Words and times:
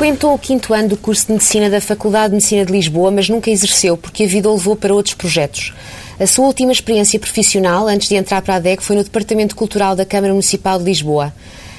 Frequentou 0.00 0.32
o 0.32 0.38
quinto 0.38 0.72
ano 0.72 0.88
do 0.88 0.96
curso 0.96 1.26
de 1.26 1.32
Medicina 1.32 1.68
da 1.68 1.78
Faculdade 1.78 2.28
de 2.28 2.36
Medicina 2.36 2.64
de 2.64 2.72
Lisboa, 2.72 3.10
mas 3.10 3.28
nunca 3.28 3.50
exerceu 3.50 3.98
porque 3.98 4.24
a 4.24 4.26
vida 4.26 4.48
o 4.48 4.54
levou 4.54 4.74
para 4.74 4.94
outros 4.94 5.12
projetos. 5.12 5.74
A 6.18 6.26
sua 6.26 6.46
última 6.46 6.72
experiência 6.72 7.20
profissional, 7.20 7.86
antes 7.86 8.08
de 8.08 8.14
entrar 8.14 8.40
para 8.40 8.54
a 8.54 8.58
DEC, 8.58 8.82
foi 8.82 8.96
no 8.96 9.04
Departamento 9.04 9.54
Cultural 9.54 9.94
da 9.94 10.06
Câmara 10.06 10.32
Municipal 10.32 10.78
de 10.78 10.86
Lisboa. 10.86 11.34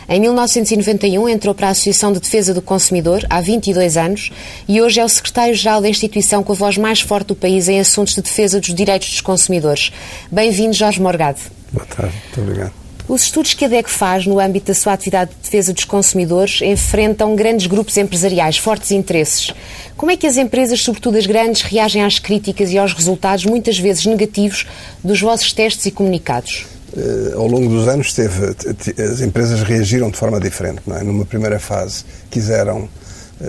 Em 0.08 0.20
1991 0.20 1.30
entrou 1.30 1.56
para 1.56 1.70
a 1.70 1.72
Associação 1.72 2.14
de 2.14 2.20
Defesa 2.20 2.54
do 2.54 2.62
Consumidor, 2.62 3.26
há 3.28 3.42
22 3.42 3.98
anos, 3.98 4.30
e 4.68 4.80
hoje 4.80 5.00
é 5.00 5.04
o 5.04 5.10
secretário-geral 5.10 5.82
da 5.82 5.90
instituição 5.90 6.44
com 6.44 6.52
a 6.52 6.56
voz 6.56 6.78
mais 6.78 7.02
forte 7.02 7.30
do 7.30 7.36
país 7.36 7.68
em 7.68 7.80
assuntos 7.80 8.14
de 8.14 8.22
defesa 8.22 8.60
dos 8.60 8.72
direitos 8.76 9.10
dos 9.10 9.22
consumidores. 9.22 9.92
Bem-vindo, 10.32 10.74
Jorge 10.74 11.02
Morgado. 11.02 11.40
Boa 11.74 11.88
tarde, 11.88 12.14
muito 12.24 12.42
obrigado. 12.42 12.81
Os 13.08 13.24
estudos 13.24 13.54
que 13.54 13.66
a 13.66 13.68
DEC 13.68 13.90
faz 13.90 14.26
no 14.26 14.40
âmbito 14.40 14.68
da 14.68 14.74
sua 14.74 14.94
atividade 14.94 15.32
de 15.32 15.38
defesa 15.42 15.74
dos 15.74 15.84
consumidores 15.84 16.62
enfrentam 16.62 17.36
grandes 17.36 17.68
grupos 17.68 17.98
empresariais, 17.98 18.58
fortes 18.58 18.92
interesses. 18.92 19.54
Como 19.98 20.12
é 20.12 20.18
que 20.18 20.28
as 20.28 20.38
empresas, 20.38 20.82
sobretudo 20.82 21.18
as 21.18 21.26
grandes, 21.26 21.62
reagem 21.62 22.04
às 22.04 22.20
críticas 22.20 22.72
e 22.72 22.78
aos 22.78 22.94
resultados, 22.94 23.46
muitas 23.46 23.78
vezes 23.78 24.06
negativos, 24.06 24.66
dos 25.04 25.20
vossos 25.20 25.52
testes 25.52 25.86
e 25.86 25.92
comunicados? 25.92 26.66
Uh, 26.94 27.40
ao 27.40 27.48
longo 27.48 27.70
dos 27.70 27.88
anos, 27.88 28.14
teve, 28.14 28.54
as 29.02 29.22
empresas 29.22 29.62
reagiram 29.64 30.10
de 30.10 30.18
forma 30.18 30.40
diferente. 30.40 30.82
É? 30.92 31.04
Numa 31.04 31.26
primeira 31.26 31.60
fase, 31.60 32.04
quiseram 32.30 32.82
eh, 32.84 33.01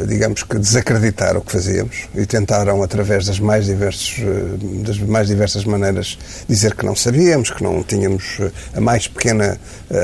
digamos 0.07 0.43
que 0.43 0.59
desacreditar 0.59 1.37
o 1.37 1.43
que 1.43 1.53
fazíamos 1.53 2.09
e 2.15 2.25
tentaram 2.25 2.83
através 2.83 3.27
das 3.27 3.39
mais 3.39 3.67
diversas 3.67 4.17
eh, 4.21 4.85
das 4.85 4.99
mais 4.99 5.29
diversas 5.29 5.65
maneiras 5.65 6.19
dizer 6.49 6.75
que 6.75 6.85
não 6.85 6.97
sabíamos 6.97 7.51
que 7.51 7.63
não 7.63 7.83
tínhamos 7.83 8.39
eh, 8.41 8.51
a 8.75 8.81
mais 8.81 9.07
pequena 9.07 9.59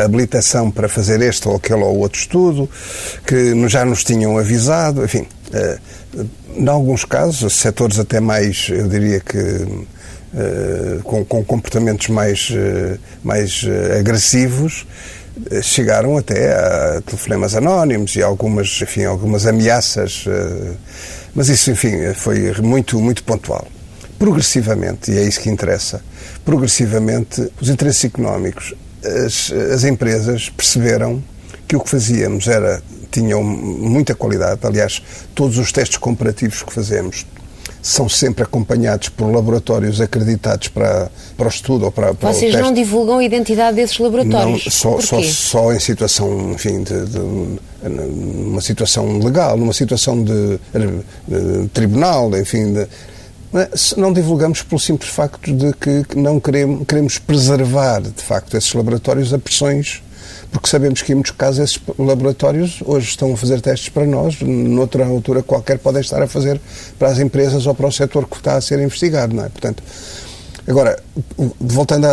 habilitação 0.05 0.71
para 0.71 0.89
fazer 0.89 1.23
este 1.23 1.49
ou 1.49 1.57
aquele 1.57 1.83
ou 1.83 1.99
outro 1.99 2.21
estudo 2.21 2.69
que 3.27 3.69
já 3.69 3.85
nos 3.85 4.05
tinham 4.05 4.37
avisado 4.37 5.05
enfim 5.05 5.27
em 6.55 6.69
alguns 6.69 7.05
casos 7.07 7.55
setores 7.55 7.99
até 7.99 8.21
mais 8.21 8.69
eu 8.69 8.87
diria 8.87 9.21
que 9.21 9.67
com 11.03 11.25
comportamentos 11.25 12.09
mais 12.09 12.53
mais 13.25 13.65
agressivos 13.99 14.87
chegaram 15.63 16.17
até 16.17 16.53
a 16.53 17.01
telefonemas 17.03 17.55
anónimos 17.55 18.17
e 18.17 18.23
algumas, 18.23 18.81
enfim, 18.83 19.05
algumas 19.05 19.47
ameaças, 19.47 20.25
eh, 20.27 20.75
mas 21.35 21.49
isso, 21.49 21.71
enfim, 21.71 22.13
foi 22.15 22.53
muito, 22.61 22.99
muito 22.99 23.23
pontual. 23.25 23.67
Progressivamente, 24.19 25.13
e 25.13 25.19
é 25.19 25.23
isso 25.23 25.41
que 25.41 25.49
interessa, 25.49 26.03
progressivamente 26.45 27.51
os 27.61 27.69
interesses 27.69 28.05
económicos, 28.05 28.75
as, 29.05 29.53
as 29.53 29.85
empresas 29.85 30.49
perceberam 30.49 31.23
que 31.67 31.77
o 31.77 31.81
que 31.81 31.91
fazíamos 31.91 32.49
era 32.49 32.83
tinham 33.11 33.43
muita 33.43 34.15
qualidade. 34.15 34.61
Aliás, 34.65 35.03
todos 35.35 35.59
os 35.59 35.73
testes 35.73 35.99
comparativos 35.99 36.63
que 36.63 36.73
fazemos, 36.73 37.27
são 37.81 38.09
sempre 38.09 38.43
acompanhados 38.43 39.09
por 39.09 39.31
laboratórios 39.31 40.01
acreditados 40.01 40.69
para, 40.69 41.11
para 41.37 41.47
o 41.47 41.49
estudo 41.49 41.85
ou 41.85 41.93
para, 41.93 42.15
para 42.15 42.33
Vocês 42.33 42.55
não 42.55 42.73
divulgam 42.73 43.19
a 43.19 43.25
identidade 43.25 43.77
desses 43.77 43.99
laboratórios? 43.99 44.65
Não, 44.65 44.73
só, 44.73 45.01
só, 45.01 45.23
só, 45.23 45.73
em 45.73 45.81
situação, 45.81 46.53
enfim, 46.53 46.83
de, 46.83 47.07
de, 47.07 47.19
uma 47.19 48.61
situação 48.61 49.19
legal, 49.19 49.57
numa 49.57 49.73
situação 49.73 50.23
de, 50.23 50.59
de 51.29 51.69
tribunal, 51.73 52.37
enfim, 52.37 52.73
de, 52.73 52.89
não 53.97 54.13
divulgamos 54.13 54.63
pelo 54.63 54.79
simples 54.79 55.11
facto 55.11 55.53
de 55.53 55.73
que 55.73 56.17
não 56.17 56.39
queremos, 56.39 56.87
queremos 56.87 57.19
preservar, 57.19 58.03
de 58.03 58.23
facto, 58.23 58.57
esses 58.57 58.73
laboratórios 58.75 59.33
a 59.33 59.39
pressões 59.39 60.03
porque 60.51 60.69
sabemos 60.69 61.03
que 61.03 61.13
em 61.13 61.15
muitos 61.15 61.33
casos 61.33 61.61
esses 61.61 61.81
laboratórios 61.99 62.83
hoje 62.85 63.09
estão 63.09 63.33
a 63.33 63.37
fazer 63.37 63.61
testes 63.61 63.89
para 63.89 64.07
nós, 64.07 64.41
noutra 64.41 65.07
altura 65.07 65.43
qualquer 65.43 65.79
podem 65.79 66.01
estar 66.01 66.23
a 66.23 66.27
fazer 66.27 66.61
para 66.99 67.09
as 67.09 67.19
empresas 67.19 67.67
ou 67.67 67.75
para 67.75 67.87
o 67.87 67.93
setor 67.93 68.27
que 68.27 68.37
está 68.37 68.55
a 68.55 68.61
ser 68.61 68.79
investigado, 68.81 69.35
não 69.35 69.45
é? 69.45 69.49
Portanto, 69.49 69.83
agora, 70.67 70.99
voltando 71.61 72.07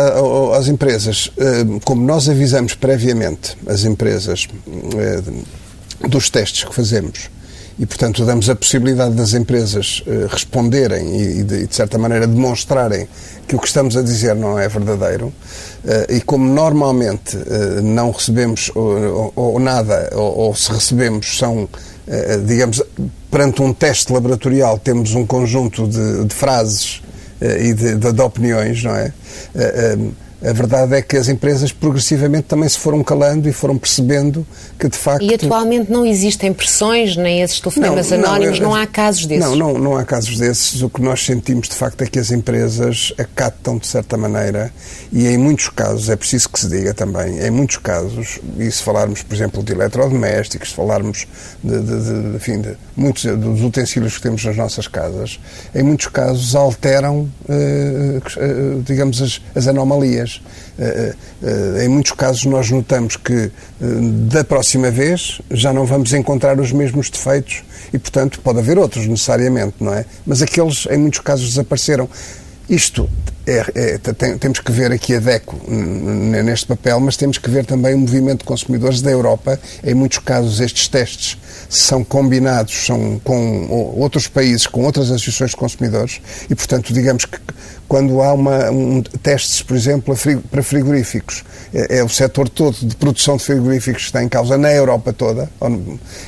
às 0.54 0.68
empresas, 0.68 1.30
eh, 1.38 1.64
como 1.84 2.04
nós 2.04 2.28
avisamos 2.28 2.74
previamente 2.74 3.56
as 3.66 3.84
empresas 3.84 4.46
eh, 4.96 5.22
dos 6.08 6.28
testes 6.30 6.64
que 6.64 6.74
fazemos 6.74 7.30
e, 7.78 7.84
portanto, 7.84 8.24
damos 8.24 8.48
a 8.48 8.56
possibilidade 8.56 9.14
das 9.14 9.34
empresas 9.34 10.02
uh, 10.06 10.26
responderem 10.28 11.40
e, 11.40 11.42
de, 11.42 11.74
certa 11.74 11.98
maneira, 11.98 12.26
demonstrarem 12.26 13.06
que 13.46 13.54
o 13.54 13.58
que 13.58 13.66
estamos 13.66 13.96
a 13.96 14.02
dizer 14.02 14.34
não 14.34 14.58
é 14.58 14.66
verdadeiro. 14.66 15.26
Uh, 15.26 16.14
e 16.14 16.20
como 16.22 16.46
normalmente 16.46 17.36
uh, 17.36 17.82
não 17.82 18.10
recebemos 18.10 18.70
ou, 18.74 19.60
nada, 19.60 20.10
ou, 20.14 20.38
ou, 20.38 20.54
se 20.54 20.72
recebemos, 20.72 21.38
são, 21.38 21.68
digamos, 22.46 22.82
perante 23.30 23.60
um 23.60 23.72
teste 23.74 24.12
laboratorial, 24.12 24.78
temos 24.78 25.14
um 25.14 25.26
conjunto 25.26 25.86
de, 25.86 26.24
de 26.24 26.34
frases 26.34 27.02
e 27.40 27.74
de, 27.74 27.96
de, 27.96 28.22
opiniões, 28.22 28.82
não 28.82 28.96
é? 28.96 29.12
A 30.44 30.52
verdade 30.52 30.94
é 30.94 31.02
que 31.02 31.16
as 31.16 31.28
empresas 31.28 31.72
progressivamente 31.72 32.44
também 32.44 32.68
se 32.68 32.78
foram 32.78 33.02
calando 33.02 33.48
e 33.48 33.52
foram 33.52 33.78
percebendo 33.78 34.46
que 34.78 34.88
de 34.88 34.96
facto. 34.96 35.22
E 35.22 35.34
atualmente 35.34 35.90
não 35.90 36.04
existem 36.04 36.52
pressões, 36.52 37.16
nem 37.16 37.40
esses 37.40 37.58
telefonemas 37.58 38.10
não, 38.10 38.18
anónimos, 38.18 38.60
não, 38.60 38.70
não, 38.70 38.74
há 38.74 38.86
casos 38.86 39.26
desses? 39.26 39.44
Não, 39.44 39.56
não, 39.56 39.78
não 39.78 39.96
há 39.96 40.04
casos 40.04 40.38
desses. 40.38 40.82
O 40.82 40.90
que 40.90 41.00
nós 41.00 41.24
sentimos 41.24 41.68
de 41.68 41.74
facto 41.74 42.02
é 42.02 42.06
que 42.06 42.18
as 42.18 42.30
empresas 42.30 43.12
acatam 43.18 43.78
de 43.78 43.86
certa 43.86 44.16
maneira 44.16 44.72
e 45.12 45.26
em 45.26 45.38
muitos 45.38 45.68
casos, 45.68 46.08
é 46.10 46.16
preciso 46.16 46.48
que 46.48 46.60
se 46.60 46.68
diga 46.68 46.92
também, 46.92 47.38
em 47.38 47.50
muitos 47.50 47.76
casos, 47.78 48.38
e 48.58 48.70
se 48.70 48.82
falarmos, 48.82 49.22
por 49.22 49.34
exemplo, 49.34 49.62
de 49.62 49.72
eletrodomésticos, 49.72 50.70
se 50.70 50.74
falarmos 50.74 51.26
de, 51.62 51.80
de, 51.80 52.02
de, 52.02 52.36
enfim, 52.36 52.60
de 52.60 52.76
muitos 52.96 53.24
dos 53.24 53.62
utensílios 53.62 54.16
que 54.16 54.22
temos 54.22 54.44
nas 54.44 54.56
nossas 54.56 54.88
casas, 54.88 55.38
em 55.74 55.82
muitos 55.82 56.06
casos 56.08 56.54
alteram, 56.54 57.28
eh, 57.48 58.20
eh, 58.36 58.78
digamos, 58.84 59.22
as, 59.22 59.40
as 59.54 59.66
anomalias. 59.66 60.25
Eh, 60.78 61.14
eh, 61.42 61.84
em 61.84 61.88
muitos 61.88 62.12
casos 62.12 62.44
nós 62.44 62.70
notamos 62.70 63.16
que 63.16 63.32
eh, 63.32 63.50
da 64.28 64.44
próxima 64.44 64.90
vez 64.90 65.40
já 65.50 65.72
não 65.72 65.84
vamos 65.84 66.12
encontrar 66.12 66.58
os 66.60 66.72
mesmos 66.72 67.10
defeitos 67.10 67.62
e, 67.92 67.98
portanto, 67.98 68.40
pode 68.40 68.58
haver 68.58 68.78
outros 68.78 69.06
necessariamente, 69.06 69.76
não 69.80 69.94
é? 69.94 70.04
Mas 70.26 70.42
aqueles 70.42 70.86
em 70.90 70.98
muitos 70.98 71.20
casos 71.20 71.48
desapareceram. 71.48 72.08
Isto 72.68 73.08
é, 73.46 73.64
é, 73.74 73.98
tem, 73.98 74.36
temos 74.36 74.58
que 74.58 74.72
ver 74.72 74.90
aqui 74.90 75.14
a 75.14 75.20
DECO 75.20 75.56
neste 75.70 76.66
papel, 76.66 76.98
mas 76.98 77.16
temos 77.16 77.38
que 77.38 77.48
ver 77.48 77.64
também 77.64 77.94
o 77.94 77.98
movimento 77.98 78.40
de 78.40 78.44
consumidores 78.44 79.00
da 79.00 79.10
Europa. 79.10 79.58
Em 79.84 79.94
muitos 79.94 80.18
casos, 80.18 80.60
estes 80.60 80.88
testes 80.88 81.38
são 81.68 82.04
combinados 82.04 82.86
são 82.86 83.20
com 83.22 83.94
outros 83.96 84.28
países, 84.28 84.66
com 84.66 84.84
outras 84.84 85.10
associações 85.10 85.50
de 85.50 85.56
consumidores, 85.56 86.20
e, 86.48 86.54
portanto, 86.54 86.92
digamos 86.92 87.24
que 87.24 87.38
quando 87.88 88.20
há 88.20 88.32
uma, 88.32 88.70
um, 88.70 89.00
testes, 89.22 89.62
por 89.62 89.76
exemplo, 89.76 90.16
para 90.50 90.62
frigoríficos, 90.62 91.44
é, 91.72 91.98
é, 91.98 92.04
o 92.04 92.08
setor 92.08 92.48
todo 92.48 92.76
de 92.84 92.96
produção 92.96 93.36
de 93.36 93.44
frigoríficos 93.44 94.02
que 94.02 94.08
está 94.08 94.22
em 94.22 94.28
causa 94.28 94.58
na 94.58 94.72
Europa 94.72 95.12
toda, 95.12 95.48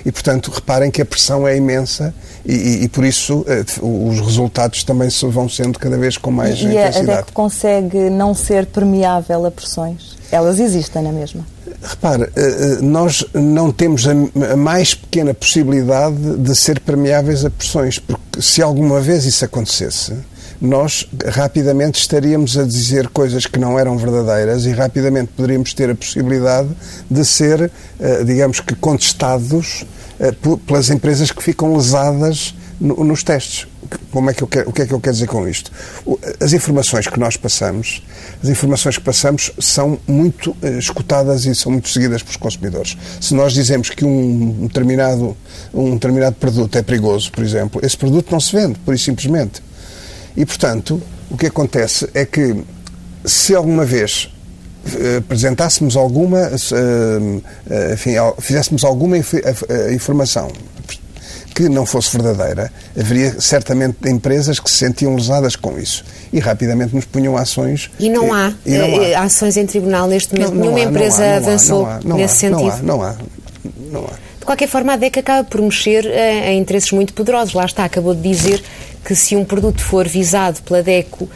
e, 0.05 0.13
portanto, 0.13 0.53
reparem 0.53 0.91
que 0.91 1.03
a 1.03 1.05
pressão 1.05 1.47
é 1.49 1.57
imensa 1.57 2.15
e, 2.45 2.55
e, 2.55 2.85
e 2.85 2.89
por 2.89 3.05
isso 3.05 3.45
eh, 3.49 3.65
os 3.83 4.21
resultados 4.21 4.83
também 4.85 5.09
vão 5.31 5.49
sendo 5.49 5.79
cada 5.79 5.99
vez 5.99 6.17
com 6.17 6.31
mais 6.31 6.59
e 6.59 6.65
intensidade 6.65 7.08
é 7.11 7.23
que 7.23 7.33
consegue 7.33 8.11
não 8.11 8.35
ser 8.35 8.67
permeável 8.67 9.47
a 9.47 9.51
pressões? 9.51 10.17
Elas 10.31 10.61
existem 10.61 11.03
na 11.03 11.13
mesma? 11.13 11.45
Repare, 11.83 12.25
eh, 12.25 12.29
eh, 12.37 12.79
nós 12.83 13.25
não 13.33 13.71
temos 13.71 14.07
a 14.07 14.57
mais 14.57 14.95
pequena 14.95 15.33
possibilidade 15.33 16.37
de 16.37 16.55
ser 16.55 16.81
permeáveis 16.81 17.45
a 17.45 17.51
pressões, 17.51 17.99
porque 17.99 18.43
se 18.43 18.61
alguma 18.61 19.01
vez 19.01 19.25
isso 19.25 19.45
acontecesse, 19.45 20.15
nós 20.61 21.09
rapidamente 21.27 22.01
estaríamos 22.01 22.59
a 22.59 22.65
dizer 22.65 23.09
coisas 23.09 23.47
que 23.47 23.59
não 23.59 23.79
eram 23.79 23.97
verdadeiras 23.97 24.67
e 24.67 24.73
rapidamente 24.73 25.31
poderíamos 25.37 25.73
ter 25.73 25.91
a 25.91 25.95
possibilidade 25.95 26.69
de 27.09 27.25
ser, 27.25 27.71
eh, 28.01 28.25
digamos 28.25 28.61
que, 28.61 28.75
contestados 28.75 29.87
pelas 30.67 30.91
empresas 30.91 31.31
que 31.31 31.43
ficam 31.43 31.77
lesadas 31.77 32.55
nos 32.81 33.23
testes 33.23 33.67
como 34.11 34.31
é 34.31 34.35
que 34.35 34.43
eu 34.43 34.47
quero, 34.47 34.69
o 34.69 34.73
que 34.73 34.83
é 34.83 34.87
que 34.87 34.93
eu 34.93 35.01
quero 35.01 35.15
dizer 35.15 35.27
com 35.27 35.49
isto? 35.49 35.71
As 36.41 36.53
informações 36.53 37.07
que 37.07 37.19
nós 37.19 37.37
passamos, 37.37 38.03
as 38.43 38.49
informações 38.49 38.97
que 38.99 39.05
passamos 39.05 39.53
são 39.59 39.99
muito 40.07 40.51
uh, 40.51 40.79
escutadas 40.79 41.45
e 41.45 41.55
são 41.55 41.73
muito 41.73 41.89
seguidas 41.89 42.23
pelos 42.23 42.37
consumidores. 42.37 42.97
Se 43.21 43.35
nós 43.35 43.53
dizemos 43.53 43.91
que 43.91 44.05
um 44.05 44.67
determinado, 44.67 45.37
um 45.73 45.95
determinado 45.95 46.37
produto 46.37 46.77
é 46.77 46.83
perigoso, 46.83 47.31
por 47.33 47.43
exemplo, 47.43 47.81
esse 47.85 47.97
produto 47.97 48.31
não 48.31 48.41
se 48.41 48.55
vende, 48.55 48.79
por 48.81 48.95
isso 48.95 49.05
simplesmente. 49.05 49.63
E, 50.37 50.45
portanto, 50.45 51.03
o 51.31 51.37
que 51.37 51.47
acontece 51.47 52.09
é 52.15 52.25
que 52.25 52.65
se 53.25 53.55
alguma 53.55 53.85
vez 53.85 54.31
apresentássemos 55.19 55.97
alguma, 55.97 56.49
uh, 56.49 57.93
enfim, 57.93 58.13
fizéssemos 58.41 58.85
alguma 58.85 59.17
informação 59.93 60.51
que 61.59 61.69
não 61.69 61.85
fosse 61.85 62.17
verdadeira, 62.17 62.71
haveria 62.97 63.41
certamente 63.41 64.09
empresas 64.09 64.61
que 64.61 64.71
se 64.71 64.77
sentiam 64.77 65.17
lesadas 65.17 65.57
com 65.57 65.77
isso 65.77 66.05
e 66.33 66.39
rapidamente 66.39 66.95
nos 66.95 67.05
punham 67.05 67.37
ações. 67.37 67.91
E 67.99 68.09
não 68.09 68.33
há, 68.33 68.53
e 68.65 68.79
não 68.79 69.01
há. 69.01 69.05
Eh, 69.05 69.15
ações 69.17 69.57
em 69.57 69.67
tribunal 69.67 70.07
neste 70.07 70.35
momento? 70.35 70.55
Não, 70.55 70.67
não 70.67 70.73
Nenhuma 70.73 70.79
há, 70.79 70.91
empresa 70.91 71.25
há, 71.25 71.37
avançou 71.39 71.89
nesse 72.05 72.37
sentido? 72.37 72.83
Não 72.85 73.03
há, 73.03 73.03
não 73.03 73.03
há. 73.03 73.17
Não. 73.91 74.03
De 74.39 74.47
qualquer 74.47 74.69
forma, 74.69 74.93
a 74.93 74.97
DEC 74.97 75.19
acaba 75.19 75.43
por 75.43 75.61
mexer 75.61 76.07
em, 76.07 76.61
interesses 76.61 76.93
muito 76.93 77.13
poderosos. 77.13 77.55
Lá 77.55 77.65
está, 77.65 77.85
acabou 77.85 78.15
de 78.15 78.23
dizer 78.23 78.63
que 79.05 79.17
se 79.17 79.35
um 79.35 79.45
produto 79.45 79.83
for 79.83 80.07
visado 80.07 80.63
pela 80.63 80.81
DECO, 80.81 81.29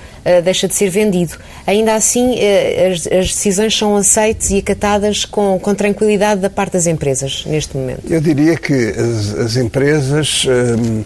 deixa 0.45 0.69
de 0.69 0.75
ser 0.75 0.89
vendido. 0.89 1.35
Ainda 1.67 1.95
assim, 1.95 2.35
uh, 2.35 2.93
as, 2.93 3.07
as, 3.07 3.29
decisões 3.29 3.77
são 3.77 3.97
aceitas 3.97 4.51
e 4.51 4.59
acatadas 4.59 5.25
com, 5.25 5.59
com, 5.59 5.75
tranquilidade 5.75 6.41
da 6.41 6.51
parte 6.51 6.75
das 6.75 6.87
empresas, 6.87 7.45
neste 7.47 7.77
momento? 7.77 8.03
Eu 8.09 8.21
diria 8.21 8.57
que 8.57 8.73
as, 8.73 9.35
as 9.39 9.57
empresas 9.57 10.47
um, 10.47 11.05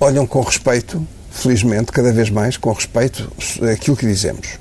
olham 0.00 0.26
com 0.26 0.40
respeito, 0.40 1.06
felizmente, 1.30 1.92
cada 1.92 2.12
vez 2.12 2.30
mais, 2.30 2.56
com 2.56 2.72
respeito 2.72 3.30
aquilo 3.72 3.96
que 3.96 4.06
dizemos. 4.06 4.58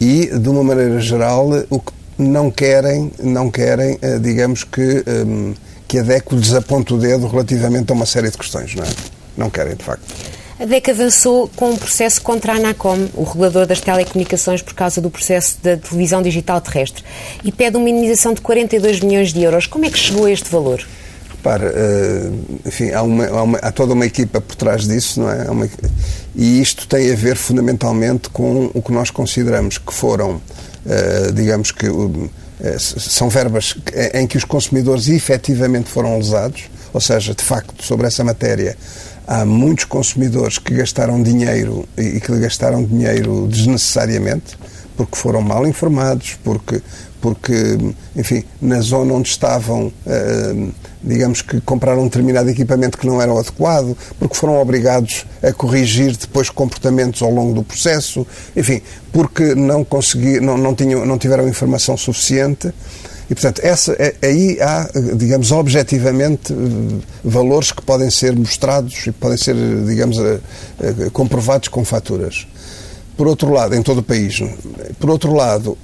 E, 0.00 0.26
de 0.26 0.48
uma 0.48 0.62
maneira 0.62 1.00
geral, 1.00 1.48
o 1.70 1.80
que 1.80 1.92
não 2.18 2.50
querem, 2.50 3.10
não 3.22 3.50
querem, 3.50 3.98
eh, 4.00 4.18
digamos 4.18 4.64
que, 4.64 5.04
um, 5.06 5.54
que 5.86 5.98
a 5.98 6.02
DECO 6.02 6.34
lhes 6.34 6.52
aponte 6.54 6.94
o 6.94 6.98
dedo 6.98 7.26
relativamente 7.26 7.90
a 7.90 7.94
uma 7.94 8.06
série 8.06 8.30
de 8.30 8.38
questões, 8.38 8.74
não 8.74 8.84
é? 8.84 8.88
Não 9.36 9.50
querem, 9.50 9.74
de 9.74 9.84
facto. 9.84 10.02
A 10.58 10.64
DEC 10.64 10.90
avançou 10.90 11.50
com 11.54 11.72
um 11.72 11.76
processo 11.76 12.22
contra 12.22 12.54
a 12.54 12.56
ANACOM, 12.56 13.10
o 13.12 13.24
regulador 13.24 13.66
das 13.66 13.78
telecomunicações, 13.78 14.62
por 14.62 14.72
causa 14.72 15.02
do 15.02 15.10
processo 15.10 15.58
da 15.62 15.76
televisão 15.76 16.22
digital 16.22 16.62
terrestre, 16.62 17.04
e 17.44 17.52
pede 17.52 17.76
uma 17.76 17.90
indenização 17.90 18.32
de 18.32 18.40
42 18.40 19.00
milhões 19.00 19.34
de 19.34 19.42
euros. 19.42 19.66
Como 19.66 19.84
é 19.84 19.90
que 19.90 19.98
chegou 19.98 20.24
a 20.24 20.30
este 20.30 20.48
valor? 20.48 20.82
Repare, 21.28 21.66
eh, 21.66 22.30
enfim, 22.64 22.90
há, 22.90 23.02
uma, 23.02 23.26
há, 23.26 23.42
uma, 23.42 23.58
há, 23.58 23.70
toda 23.70 23.92
uma 23.92 24.06
equipa 24.06 24.40
por 24.40 24.56
trás 24.56 24.88
disso, 24.88 25.20
não 25.20 25.30
é? 25.30 25.50
Uma, 25.50 25.68
e 26.34 26.58
isto 26.62 26.88
tem 26.88 27.12
a 27.12 27.14
ver 27.14 27.36
fundamentalmente 27.36 28.30
com 28.30 28.70
o 28.72 28.80
que 28.80 28.92
nós 28.92 29.10
consideramos 29.10 29.76
que 29.76 29.92
foram, 29.92 30.40
eh, 30.86 31.32
digamos 31.34 31.70
que, 31.70 31.86
eh, 31.86 32.76
são 32.78 33.28
verbas 33.28 33.74
em 34.14 34.26
que 34.26 34.38
os 34.38 34.44
consumidores 34.44 35.06
efetivamente 35.06 35.90
foram 35.90 36.16
lesados, 36.16 36.70
ou 36.94 37.00
seja, 37.00 37.34
de 37.34 37.44
facto, 37.44 37.84
sobre 37.84 38.06
essa 38.06 38.24
matéria, 38.24 38.74
há 39.26 39.44
muitos 39.44 39.84
consumidores 39.84 40.58
que 40.58 40.74
gastaram 40.74 41.22
dinheiro 41.22 41.86
e 41.96 42.20
que 42.20 42.38
gastaram 42.38 42.84
dinheiro 42.84 43.46
desnecessariamente 43.48 44.56
porque 44.96 45.16
foram 45.16 45.42
mal 45.42 45.66
informados, 45.66 46.38
porque, 46.42 46.80
porque 47.20 47.78
enfim, 48.16 48.42
na 48.60 48.80
zona 48.80 49.12
onde 49.12 49.28
estavam, 49.28 49.86
uh, 49.88 50.72
digamos 51.02 51.42
que 51.42 51.60
compraram 51.60 52.02
um 52.02 52.04
determinado 52.04 52.48
equipamento 52.48 52.96
que 52.96 53.06
não 53.06 53.20
era 53.20 53.32
o 53.32 53.38
adequado, 53.38 53.96
porque 54.18 54.34
foram 54.34 54.60
obrigados 54.60 55.26
a 55.42 55.52
corrigir 55.52 56.16
depois 56.16 56.48
comportamentos 56.48 57.20
ao 57.22 57.30
longo 57.30 57.52
do 57.52 57.62
processo, 57.62 58.26
enfim, 58.56 58.80
porque 59.12 59.54
não, 59.54 59.84
consegui, 59.84 60.40
não, 60.40 60.56
não, 60.56 60.74
tinham, 60.74 61.04
não 61.04 61.18
tiveram 61.18 61.46
informação 61.46 61.96
suficiente. 61.96 62.72
E, 63.28 63.34
portanto, 63.34 63.60
essa, 63.64 63.92
é, 63.94 64.14
aí 64.22 64.58
há, 64.60 64.88
digamos, 65.16 65.50
objetivamente, 65.50 66.52
eh, 66.52 66.56
valores 67.24 67.72
que 67.72 67.82
podem 67.82 68.08
ser 68.08 68.36
mostrados 68.36 69.06
e 69.06 69.12
podem 69.12 69.36
ser, 69.36 69.56
digamos, 69.86 70.16
eh, 70.18 70.38
eh, 70.80 71.10
comprovados 71.12 71.68
com 71.68 71.84
faturas. 71.84 72.46
Por 73.16 73.26
outro 73.26 73.50
lado, 73.52 73.74
em 73.74 73.82
todo 73.82 73.98
o 73.98 74.02
país, 74.02 74.42
por 75.00 75.10
outro 75.10 75.32
lado, 75.32 75.76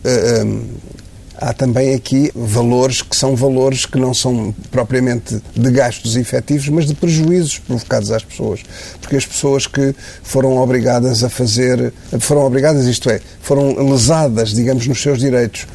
há 1.34 1.52
também 1.54 1.94
aqui 1.94 2.30
valores 2.34 3.00
que 3.00 3.16
são 3.16 3.34
valores 3.34 3.86
que 3.86 3.98
não 3.98 4.12
são 4.12 4.54
propriamente 4.70 5.42
de 5.54 5.70
gastos 5.70 6.14
efetivos, 6.16 6.68
mas 6.68 6.86
de 6.86 6.94
prejuízos 6.94 7.58
provocados 7.58 8.12
às 8.12 8.22
pessoas. 8.22 8.60
Porque 9.00 9.16
as 9.16 9.24
pessoas 9.24 9.66
que 9.66 9.94
foram 10.22 10.58
obrigadas 10.58 11.24
a 11.24 11.30
fazer, 11.30 11.92
foram 12.20 12.42
obrigadas, 12.42 12.84
isto 12.84 13.08
é, 13.10 13.20
foram 13.40 13.90
lesadas, 13.90 14.50
digamos, 14.50 14.86
nos 14.86 15.00
seus 15.00 15.18
direitos, 15.18 15.66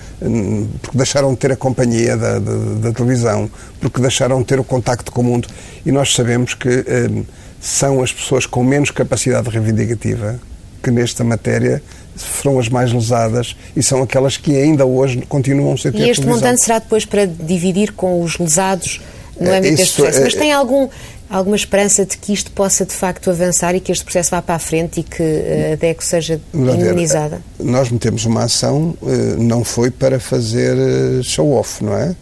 porque 0.82 0.98
deixaram 0.98 1.32
de 1.32 1.38
ter 1.38 1.52
a 1.52 1.56
companhia 1.56 2.18
da, 2.18 2.40
da, 2.40 2.56
da 2.82 2.92
televisão, 2.92 3.50
porque 3.80 4.02
deixaram 4.02 4.40
de 4.40 4.46
ter 4.46 4.60
o 4.60 4.64
contacto 4.64 5.12
com 5.12 5.22
o 5.22 5.24
mundo. 5.24 5.48
E 5.86 5.92
nós 5.92 6.14
sabemos 6.14 6.54
que 6.54 6.70
hum, 6.70 7.24
são 7.62 8.02
as 8.02 8.12
pessoas 8.12 8.46
com 8.46 8.64
menos 8.64 8.92
capacidade 8.92 9.50
reivindicativa 9.50 10.40
que 10.82 10.92
nesta 10.92 11.24
matéria 11.24 11.82
foram 12.16 12.60
as 12.60 12.70
mais 12.70 12.92
lesadas 12.92 13.56
e 13.76 13.84
são 13.84 14.02
aquelas 14.02 14.38
que 14.38 14.56
ainda 14.56 14.86
hoje 14.86 15.22
continuam 15.28 15.78
sem 15.78 15.92
ter 15.92 16.00
E 16.00 16.10
este 16.10 16.26
montante 16.26 16.62
será 16.62 16.80
depois 16.80 17.06
para 17.06 17.26
dividir 17.26 17.92
com 17.94 18.22
os 18.22 18.38
lesados 18.38 19.02
no 19.40 19.50
é, 19.50 19.58
âmbito 19.58 19.76
deste 19.76 19.96
processo. 19.96 20.20
É, 20.20 20.24
Mas 20.24 20.34
tem 20.34 20.52
algum, 20.52 20.90
alguma 21.30 21.56
esperança 21.56 22.06
de 22.06 22.18
que 22.18 22.34
isto 22.34 22.52
possa 22.52 22.86
de 22.86 22.94
facto 22.94 23.30
avançar 23.30 23.76
e 23.76 23.80
que 23.80 23.92
este 23.92 24.04
processo 24.04 24.32
vá 24.32 24.42
para 24.42 24.56
a 24.56 24.60
frente 24.60 25.02
e 25.02 25.04
que 25.04 25.22
eh, 25.22 25.72
a 25.74 25.76
DECO 25.76 26.04
seja 26.04 26.40
indemnizada? 26.54 27.42
Nós 27.60 27.90
metemos 27.90 28.26
uma 28.26 28.44
ação, 28.44 28.98
eh, 29.04 29.36
não 29.38 29.64
foi 29.64 29.92
para 29.92 30.20
fazer 30.20 30.78
eh, 30.78 31.24
show-off, 31.24 31.84
não 31.84 31.98
é? 31.98 32.16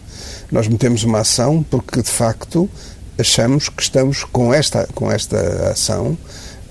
Nós 0.51 0.67
metemos 0.67 1.03
uma 1.03 1.19
ação 1.19 1.63
porque 1.69 2.01
de 2.01 2.09
facto 2.09 2.69
achamos 3.17 3.69
que 3.69 3.81
estamos 3.81 4.23
com 4.23 4.53
esta, 4.53 4.87
com 4.93 5.11
esta 5.11 5.37
ação 5.69 6.17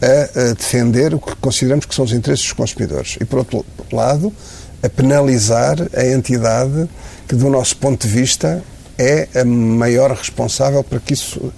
a, 0.02 0.40
a 0.50 0.52
defender 0.54 1.14
o 1.14 1.19
que 1.19 1.34
consideramos 1.36 1.86
que 1.86 1.94
são 1.94 2.04
os 2.04 2.12
interesses 2.12 2.44
dos 2.44 2.52
consumidores 2.52 3.16
e, 3.20 3.25
por 3.25 3.38
outro 3.38 3.64
lado, 3.92 4.32
a 4.82 4.88
penalizar 4.88 5.76
a 5.94 6.04
entidade 6.04 6.88
que, 7.26 7.34
do 7.34 7.48
nosso 7.48 7.76
ponto 7.76 8.06
de 8.06 8.12
vista, 8.12 8.62
é 8.98 9.28
a 9.34 9.44
maior 9.44 10.12
responsável 10.12 10.84
para 10.84 11.00
que 11.00 11.14
isso 11.14 11.52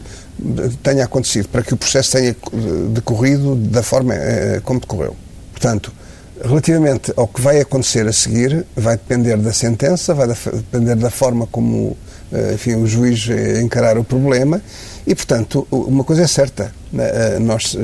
tenha 0.83 1.05
acontecido, 1.05 1.49
para 1.49 1.63
que 1.63 1.75
o 1.75 1.77
processo 1.77 2.13
tenha 2.13 2.37
decorrido 2.91 3.55
da 3.57 3.83
forma 3.83 4.15
eh, 4.15 4.61
como 4.63 4.81
decorreu. 4.81 5.17
Portanto, 5.53 5.93
relativamente 6.45 7.13
ao 7.17 7.27
que 7.27 7.41
vai 7.41 7.61
acontecer 7.61 8.07
a 8.07 8.13
seguir, 8.13 8.67
vai 8.77 8.97
depender 8.97 9.37
da 9.37 9.53
sentença, 9.53 10.15
vai 10.15 10.29
depender 10.29 10.97
da 10.97 11.11
forma 11.11 11.47
como 11.47 11.97
enfim, 12.55 12.75
o 12.75 12.87
juiz 12.87 13.29
encarar 13.63 13.99
o 13.99 14.05
problema 14.05 14.61
e, 15.07 15.15
portanto, 15.15 15.67
uma 15.71 16.03
coisa 16.03 16.23
é 16.23 16.27
certa, 16.27 16.73
né, 16.93 17.09
eh, 17.13 17.39
nós 17.39 17.77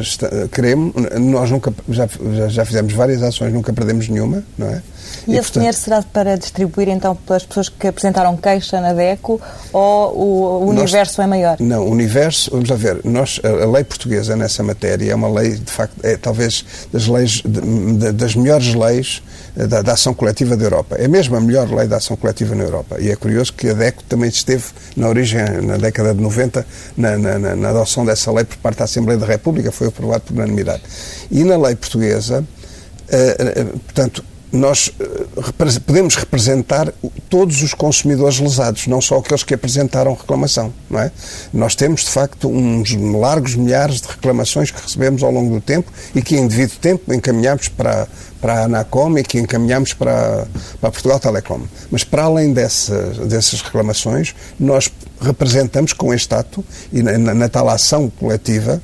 queremos, 0.50 0.92
nós 1.20 1.52
nunca, 1.52 1.72
já, 1.88 2.08
já 2.48 2.64
fizemos 2.64 2.92
várias 2.94 3.22
ações, 3.22 3.52
nunca 3.52 3.72
perdemos 3.72 4.08
nenhuma, 4.08 4.42
não 4.58 4.66
é? 4.66 4.82
E, 5.26 5.32
e 5.32 5.34
esse 5.34 5.42
portanto, 5.42 5.52
dinheiro 5.54 5.76
será 5.76 6.02
para 6.02 6.36
distribuir 6.36 6.88
então 6.88 7.14
pelas 7.14 7.44
pessoas 7.44 7.68
que 7.68 7.86
apresentaram 7.86 8.36
queixa 8.36 8.80
na 8.80 8.92
DECO 8.92 9.40
ou 9.72 10.64
o, 10.64 10.68
universo 10.68 11.18
nós, 11.18 11.24
é 11.24 11.28
maior? 11.28 11.56
Não, 11.60 11.86
o 11.86 11.90
universo, 11.90 12.50
vamos 12.50 12.68
lá 12.68 12.74
ver, 12.74 13.00
nós, 13.04 13.40
a, 13.44 13.48
a, 13.48 13.70
lei 13.70 13.84
portuguesa 13.84 14.34
nessa 14.34 14.64
matéria 14.64 15.12
é 15.12 15.14
uma 15.14 15.28
lei, 15.28 15.52
de 15.52 15.70
facto, 15.70 15.94
é 16.02 16.16
talvez 16.16 16.64
das 16.92 17.06
leis, 17.06 17.40
de, 17.44 17.60
de, 17.98 18.12
das 18.12 18.34
melhores 18.34 18.74
leis 18.74 19.22
eh, 19.22 19.31
da, 19.54 19.82
da, 19.82 19.92
ação 19.92 20.14
coletiva 20.14 20.56
da 20.56 20.64
Europa. 20.64 20.96
É 20.96 21.06
mesmo 21.06 21.36
a 21.36 21.40
melhor 21.40 21.70
lei 21.70 21.86
da 21.86 21.96
ação 21.96 22.16
coletiva 22.16 22.54
na 22.54 22.64
Europa. 22.64 22.96
E 23.00 23.10
é 23.10 23.16
curioso 23.16 23.52
que 23.52 23.68
a 23.68 23.74
DECO 23.74 24.02
também 24.04 24.28
esteve 24.28 24.64
na 24.96 25.08
origem, 25.08 25.42
na 25.62 25.76
década 25.76 26.14
de 26.14 26.20
90, 26.20 26.66
na, 26.96 27.18
na, 27.18 27.38
na, 27.38 27.56
na 27.56 27.68
adoção 27.68 28.04
dessa 28.04 28.32
lei 28.32 28.44
por 28.44 28.56
parte 28.58 28.78
da 28.78 28.84
Assembleia 28.84 29.18
da 29.18 29.26
República, 29.26 29.70
foi 29.70 29.88
aprovado 29.88 30.22
por 30.22 30.34
unanimidade. 30.34 30.82
E 31.30 31.44
na 31.44 31.56
lei 31.56 31.74
portuguesa, 31.74 32.40
uh, 32.40 33.74
uh, 33.74 33.78
portanto, 33.80 34.24
nós 34.52 34.88
uh, 34.88 35.80
podemos 35.86 36.14
representar 36.14 36.92
todos 37.30 37.62
os 37.62 37.72
consumidores 37.72 38.38
lesados, 38.38 38.86
não 38.86 39.00
só 39.00 39.16
aqueles 39.16 39.42
que 39.42 39.54
apresentaram 39.54 40.12
reclamação, 40.12 40.72
não 40.90 41.00
é? 41.00 41.10
Nós 41.52 41.74
temos, 41.74 42.02
de 42.02 42.10
facto, 42.10 42.48
uns 42.48 42.94
largos 42.94 43.54
milhares 43.54 44.02
de 44.02 44.08
reclamações 44.08 44.70
que 44.70 44.80
recebemos 44.80 45.22
ao 45.22 45.30
longo 45.30 45.54
do 45.54 45.60
tempo 45.60 45.90
e 46.14 46.20
que, 46.20 46.36
em 46.36 46.46
devido 46.46 46.78
tempo, 46.78 47.14
encaminhamos 47.14 47.68
para, 47.68 48.06
para 48.42 48.60
a 48.60 48.64
Anacom 48.64 49.16
e 49.16 49.22
que 49.22 49.38
encaminhamos 49.38 49.94
para, 49.94 50.46
para 50.80 50.90
Portugal 50.90 51.18
Telecom. 51.18 51.62
Mas, 51.90 52.04
para 52.04 52.24
além 52.24 52.52
dessa, 52.52 52.94
dessas 53.24 53.62
reclamações, 53.62 54.34
nós 54.60 54.92
representamos 55.18 55.94
com 55.94 56.12
este 56.12 56.34
ato 56.34 56.62
e 56.92 57.02
na, 57.02 57.16
na, 57.16 57.32
na 57.32 57.48
tal 57.48 57.68
ação 57.70 58.10
coletiva, 58.10 58.82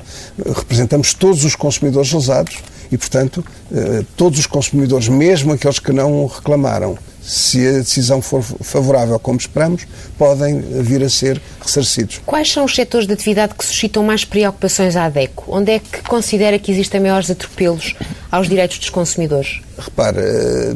representamos 0.57 1.13
todos 1.13 1.45
os 1.45 1.55
consumidores 1.55 2.11
lesados 2.13 2.57
e, 2.91 2.97
portanto, 2.97 3.45
eh, 3.73 4.05
todos 4.17 4.39
os 4.39 4.47
consumidores, 4.47 5.09
mesmo 5.09 5.53
aqueles 5.53 5.79
que 5.79 5.93
não 5.93 6.27
reclamaram, 6.27 6.97
se 7.23 7.67
a 7.67 7.73
decisão 7.73 8.23
for 8.23 8.43
favorável, 8.43 9.19
como 9.19 9.39
esperamos, 9.39 9.87
podem 10.17 10.61
vir 10.61 11.03
a 11.03 11.11
ser 11.11 11.41
ressarcidos. 11.61 12.21
Quais 12.25 12.51
são 12.51 12.65
os 12.65 12.75
setores 12.75 13.07
de 13.07 13.13
atividade 13.13 13.55
que 13.55 13.65
suscitam 13.65 14.03
mais 14.03 14.25
preocupações 14.25 14.97
à 14.97 15.05
ADECO? 15.05 15.45
Onde 15.49 15.73
é 15.73 15.79
que 15.79 16.03
considera 16.03 16.59
que 16.59 16.73
existem 16.73 17.01
maiores 17.01 17.31
atropelos 17.31 17.95
aos 18.31 18.49
direitos 18.49 18.79
dos 18.79 18.89
consumidores? 18.89 19.61
Repare, 19.79 20.21
eh, 20.21 20.75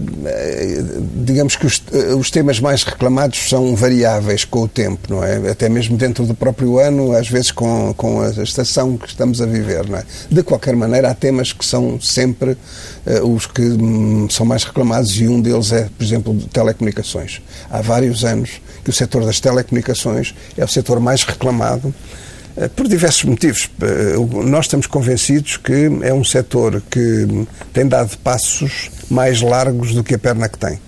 digamos 1.17 1.57
que 1.57 1.67
os, 1.67 1.83
eh, 1.93 2.15
os, 2.15 2.31
temas 2.31 2.61
mais 2.61 2.85
reclamados 2.85 3.49
são 3.49 3.75
variáveis 3.75 4.45
com 4.45 4.63
o 4.63 4.69
tempo, 4.69 5.13
não 5.13 5.25
é? 5.25 5.51
Até 5.51 5.69
mesmo 5.69 5.97
dentro 5.97 6.25
do 6.25 6.35
próprio 6.35 6.79
ano, 6.79 7.11
às 7.11 7.29
vezes 7.29 7.51
com, 7.51 7.93
com 7.95 8.21
a 8.21 8.31
estação 8.31 8.97
que 8.97 9.09
estamos 9.09 9.41
a 9.43 9.47
viver, 9.47 9.89
não 9.89 9.99
é? 9.99 10.05
De 10.31 10.45
qualquer 10.45 10.77
maneira, 10.77 11.11
há 11.11 11.15
temas 11.15 11.53
que 11.53 11.65
são 11.65 12.01
sempre 12.01 12.53
uh, 12.53 13.35
os 13.35 13.47
que 13.47 13.63
um, 13.63 14.31
são 14.31 14.47
mais 14.47 14.63
reclamados 14.63 15.21
e 15.21 15.27
um 15.27 15.41
deles 15.41 15.73
é, 15.73 15.89
por 15.99 16.05
exemplo, 16.05 16.33
de 16.33 16.47
telecomunicações. 16.47 17.43
Há 17.69 17.83
vários 17.83 18.25
anos 18.25 18.61
que 18.85 18.91
o 18.91 18.93
setor 18.93 19.25
das 19.25 19.41
telecomunicações 19.41 20.33
é 20.57 20.65
o 20.65 20.69
setor 20.69 21.01
mais 21.01 21.25
reclamado 21.25 21.93
por 22.77 22.87
diversos 22.87 23.25
motivos. 23.25 23.71
Eh, 23.81 24.15
nós 24.45 24.67
estamos 24.67 24.87
convencidos 24.87 25.57
que 25.57 25.91
é 26.03 26.13
um 26.13 26.25
setor 26.25 26.83
que 26.91 27.47
tem 27.73 27.87
dado 27.87 28.17
passos 28.19 28.91
mais 29.11 29.41
largos 29.41 29.95
do 29.95 30.05
que 30.05 30.15
a 30.15 30.19
perna 30.19 30.49
que 30.49 30.59
tem. 30.59 30.79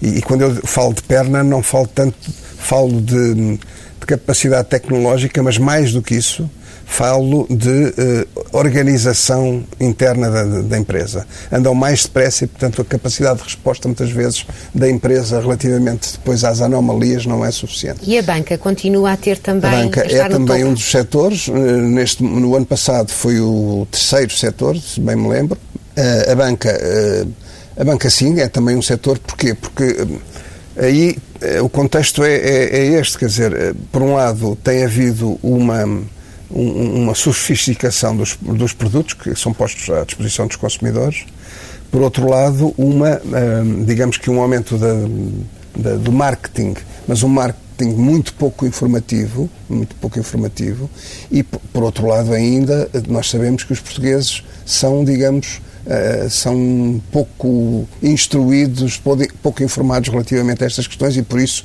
E, 0.00 0.18
e 0.18 0.22
quando 0.22 0.42
eu 0.42 0.54
falo 0.66 0.94
de 0.94 1.02
perna, 1.02 1.42
não 1.42 1.62
falo 1.62 1.86
tanto, 1.86 2.16
falo 2.58 3.00
de, 3.00 3.34
de 3.56 4.06
capacidade 4.06 4.68
tecnológica, 4.68 5.42
mas 5.42 5.58
mais 5.58 5.92
do 5.92 6.02
que 6.02 6.14
isso, 6.14 6.48
falo 6.88 7.46
de 7.48 7.68
uh, 7.68 8.26
organização 8.50 9.62
interna 9.78 10.30
da, 10.30 10.44
da, 10.62 10.78
empresa. 10.78 11.26
Andam 11.52 11.74
mais 11.74 12.02
depressa 12.02 12.44
e, 12.44 12.46
portanto, 12.48 12.80
a 12.82 12.84
capacidade 12.84 13.38
de 13.38 13.44
resposta, 13.44 13.86
muitas 13.86 14.10
vezes, 14.10 14.44
da 14.74 14.90
empresa 14.90 15.38
relativamente 15.38 16.12
depois 16.12 16.42
às 16.42 16.60
anomalias 16.60 17.26
não 17.26 17.44
é 17.44 17.52
suficiente. 17.52 18.00
E 18.02 18.18
a 18.18 18.22
banca 18.22 18.56
continua 18.56 19.12
a 19.12 19.16
ter 19.16 19.38
também. 19.38 19.70
A 19.70 19.84
banca 19.84 20.02
a 20.02 20.06
é 20.06 20.28
também 20.28 20.64
um 20.64 20.72
dos 20.72 20.90
setores. 20.90 21.46
Uh, 21.46 21.52
neste, 21.52 22.22
no 22.24 22.56
ano 22.56 22.66
passado 22.66 23.10
foi 23.10 23.38
o 23.38 23.86
terceiro 23.90 24.32
setor, 24.32 24.76
se 24.76 24.98
bem 24.98 25.14
me 25.14 25.28
lembro. 25.28 25.58
Uh, 25.96 26.32
a 26.32 26.34
banca. 26.34 26.80
a 27.76 27.84
banca 27.84 28.08
sim, 28.08 28.40
é 28.40 28.48
também 28.48 28.76
um 28.76 28.82
setor, 28.82 29.18
porquê? 29.18 29.54
Porque 29.54 30.06
aí 30.76 31.16
o 31.62 31.68
contexto 31.68 32.24
é, 32.24 32.34
é, 32.34 32.78
é 32.78 32.86
este, 32.98 33.18
quer 33.18 33.26
dizer, 33.26 33.76
por 33.92 34.02
um 34.02 34.14
lado 34.14 34.56
tem 34.64 34.84
havido 34.84 35.38
uma 35.42 35.84
uma 36.50 37.14
sofisticação 37.14 38.16
dos, 38.16 38.36
dos 38.40 38.72
produtos 38.72 39.14
que 39.14 39.34
são 39.36 39.52
postos 39.52 39.88
à 39.90 40.04
disposição 40.04 40.46
dos 40.46 40.56
consumidores. 40.56 41.24
Por 41.90 42.02
outro 42.02 42.28
lado, 42.28 42.74
uma, 42.76 43.20
digamos 43.86 44.18
que 44.18 44.30
um 44.30 44.40
aumento 44.40 44.76
da, 44.76 44.94
da, 45.76 45.96
do 45.96 46.12
marketing, 46.12 46.74
mas 47.06 47.22
um 47.22 47.28
marketing 47.28 47.94
muito 47.94 48.34
pouco 48.34 48.66
informativo, 48.66 49.48
muito 49.68 49.94
pouco 49.96 50.18
informativo, 50.18 50.90
e 51.30 51.42
por 51.42 51.82
outro 51.82 52.06
lado 52.06 52.32
ainda, 52.32 52.90
nós 53.08 53.30
sabemos 53.30 53.62
que 53.62 53.72
os 53.72 53.80
portugueses 53.80 54.42
são, 54.66 55.04
digamos, 55.04 55.60
Uh, 55.88 56.28
são 56.28 57.00
pouco 57.10 57.88
instruídos, 58.02 59.00
pouco 59.42 59.62
informados 59.62 60.10
relativamente 60.10 60.62
a 60.62 60.66
estas 60.66 60.86
questões 60.86 61.16
e 61.16 61.22
por 61.22 61.40
isso 61.40 61.64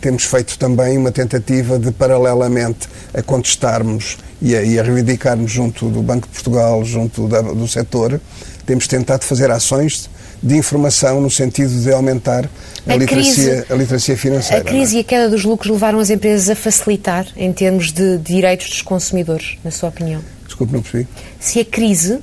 temos 0.00 0.24
feito 0.24 0.58
também 0.58 0.96
uma 0.96 1.12
tentativa 1.12 1.78
de, 1.78 1.90
paralelamente 1.92 2.88
a 3.12 3.22
contestarmos 3.22 4.16
e 4.40 4.56
a, 4.56 4.62
e 4.62 4.78
a 4.78 4.82
reivindicarmos 4.82 5.50
junto 5.50 5.90
do 5.90 6.02
Banco 6.02 6.26
de 6.26 6.32
Portugal, 6.32 6.82
junto 6.84 7.28
da, 7.28 7.42
do 7.42 7.68
setor, 7.68 8.20
temos 8.64 8.86
tentado 8.86 9.24
fazer 9.24 9.50
ações 9.50 10.08
de 10.42 10.56
informação 10.56 11.20
no 11.20 11.30
sentido 11.30 11.72
de 11.80 11.92
aumentar 11.92 12.48
a, 12.86 12.92
a 12.92 12.96
literacia, 12.96 13.44
crise, 13.44 13.72
a 13.72 13.76
literacia 13.76 14.16
financeira. 14.16 14.62
A 14.62 14.64
crise 14.64 14.96
é? 14.96 14.98
e 14.98 15.00
a 15.00 15.04
queda 15.04 15.28
dos 15.28 15.44
lucros 15.44 15.70
levaram 15.70 15.98
as 15.98 16.10
empresas 16.10 16.50
a 16.50 16.56
facilitar 16.56 17.26
em 17.36 17.52
termos 17.52 17.92
de 17.92 18.18
direitos 18.18 18.68
dos 18.68 18.82
consumidores, 18.82 19.56
na 19.64 19.70
sua 19.70 19.88
opinião? 19.88 20.20
Desculpe, 20.46 20.72
não 20.72 20.82
percebi. 20.82 21.06
Se 21.38 21.60
a 21.60 21.64
crise 21.64 22.18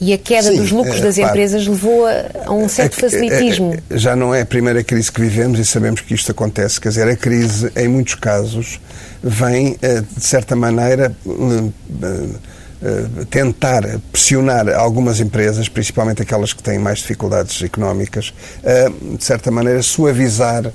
e 0.00 0.14
a 0.14 0.18
queda 0.18 0.50
Sim, 0.50 0.56
dos 0.56 0.70
lucros 0.70 0.96
é, 0.96 1.00
das 1.02 1.18
empresas 1.18 1.66
levou 1.66 2.06
a, 2.06 2.46
a 2.46 2.52
um 2.52 2.68
certo 2.68 2.98
é, 2.98 3.00
facilitismo. 3.02 3.74
É, 3.90 3.98
já 3.98 4.16
não 4.16 4.34
é 4.34 4.40
a 4.40 4.46
primeira 4.46 4.82
crise 4.82 5.12
que 5.12 5.20
vivemos 5.20 5.58
e 5.58 5.64
sabemos 5.64 6.00
que 6.00 6.14
isto 6.14 6.30
acontece. 6.32 6.80
Quer 6.80 6.88
dizer, 6.88 7.08
a 7.08 7.16
crise, 7.16 7.70
em 7.76 7.86
muitos 7.86 8.14
casos, 8.14 8.80
vem, 9.22 9.76
eh, 9.82 10.02
de 10.16 10.24
certa 10.24 10.56
maneira, 10.56 11.14
eh, 12.82 13.04
tentar 13.28 13.82
pressionar 14.10 14.70
algumas 14.70 15.20
empresas, 15.20 15.68
principalmente 15.68 16.22
aquelas 16.22 16.54
que 16.54 16.62
têm 16.62 16.78
mais 16.78 17.00
dificuldades 17.00 17.62
económicas, 17.62 18.32
a, 18.64 19.16
de 19.16 19.22
certa 19.22 19.50
maneira, 19.50 19.82
suavizar 19.82 20.72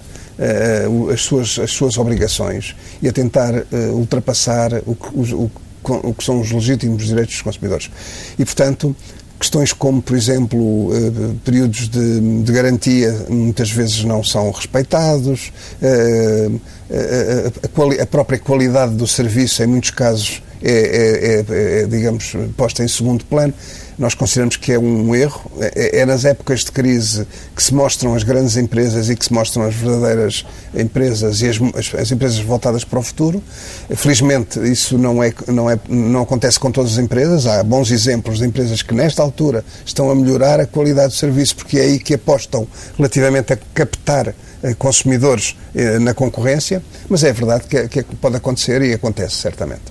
as 1.12 1.22
suas, 1.22 1.58
as 1.58 1.72
suas 1.72 1.98
obrigações 1.98 2.76
e 3.02 3.08
a 3.08 3.12
tentar 3.12 3.54
ultrapassar 3.94 4.70
o, 4.86 4.92
o, 5.14 5.52
o 5.94 6.14
que 6.14 6.24
são 6.24 6.42
os 6.42 6.52
legítimos 6.52 7.06
direitos 7.06 7.36
dos 7.36 7.42
consumidores. 7.42 7.92
E, 8.38 8.46
portanto, 8.46 8.96
questões 9.40 9.74
como, 9.74 10.02
por 10.02 10.16
exemplo, 10.16 10.90
eh, 10.94 11.34
períodos 11.44 11.90
de, 11.90 12.42
de, 12.44 12.52
garantia 12.52 13.26
muitas 13.30 13.70
vezes 13.70 14.04
não 14.04 14.24
são 14.24 14.50
respeitados, 14.52 15.52
eh, 15.82 16.50
a, 16.90 18.00
a, 18.00 18.04
a, 18.04 18.06
própria 18.06 18.40
qualidade 18.40 18.94
do 18.94 19.08
serviço, 19.08 19.64
em 19.64 19.68
muitos 19.68 19.92
casos, 19.92 20.42
é, 20.62 20.72
é, 20.72 21.54
é, 21.54 21.82
é 21.82 21.86
digamos, 21.86 22.34
posta 22.56 22.84
em 22.84 22.88
segundo 22.88 23.26
plano 23.26 23.54
nós 23.98 24.14
consideramos 24.14 24.58
que 24.58 24.72
é 24.72 24.80
um 24.80 25.16
erro. 25.16 25.52
É, 25.60 26.00
é, 26.00 26.06
nas 26.06 26.26
épocas 26.26 26.64
de 26.64 26.72
crise 26.72 27.28
que 27.56 27.64
se 27.64 27.74
mostram 27.74 28.14
as 28.14 28.24
grandes 28.24 28.58
empresas 28.58 29.10
e 29.10 29.16
que 29.16 29.26
se 29.26 29.34
mostram 29.34 29.64
as 29.64 29.74
verdadeiras 29.74 30.46
empresas 30.74 31.42
e 31.42 31.48
as, 31.48 31.58
as, 31.76 31.96
as, 31.96 32.12
empresas 32.12 32.40
voltadas 32.40 32.84
para 32.84 33.00
o 33.00 33.04
futuro. 33.04 33.42
Felizmente, 33.96 34.60
isso 34.60 34.98
não, 34.98 35.24
é, 35.24 35.34
não, 35.48 35.70
é, 35.70 35.80
não 35.88 36.22
acontece 36.22 36.60
com 36.60 36.72
todas 36.72 36.94
as 36.94 36.98
empresas. 36.98 37.48
Há 37.48 37.64
bons 37.64 37.92
exemplos 37.92 38.40
de 38.40 38.46
empresas 38.46 38.82
que, 38.82 38.94
nesta 38.94 39.22
altura, 39.22 39.64
estão 39.86 40.10
a 40.10 40.16
melhorar 40.16 40.60
a 40.60 40.66
qualidade 40.66 41.10
do 41.10 41.16
serviço, 41.16 41.56
porque 41.56 41.80
é 41.80 41.84
aí 41.84 42.00
que 42.00 42.14
apostam 42.14 42.68
relativamente 42.98 43.54
a 43.54 43.58
captar 43.74 44.34
consumidores 44.74 45.56
eh, 45.76 46.00
na 46.00 46.14
concorrência, 46.14 46.82
mas 47.08 47.24
é 47.24 47.32
verdade 47.32 47.66
que, 47.68 47.88
que 47.88 48.16
pode 48.16 48.38
acontecer 48.38 48.82
e 48.82 48.94
acontece, 48.94 49.36
certamente. 49.36 49.84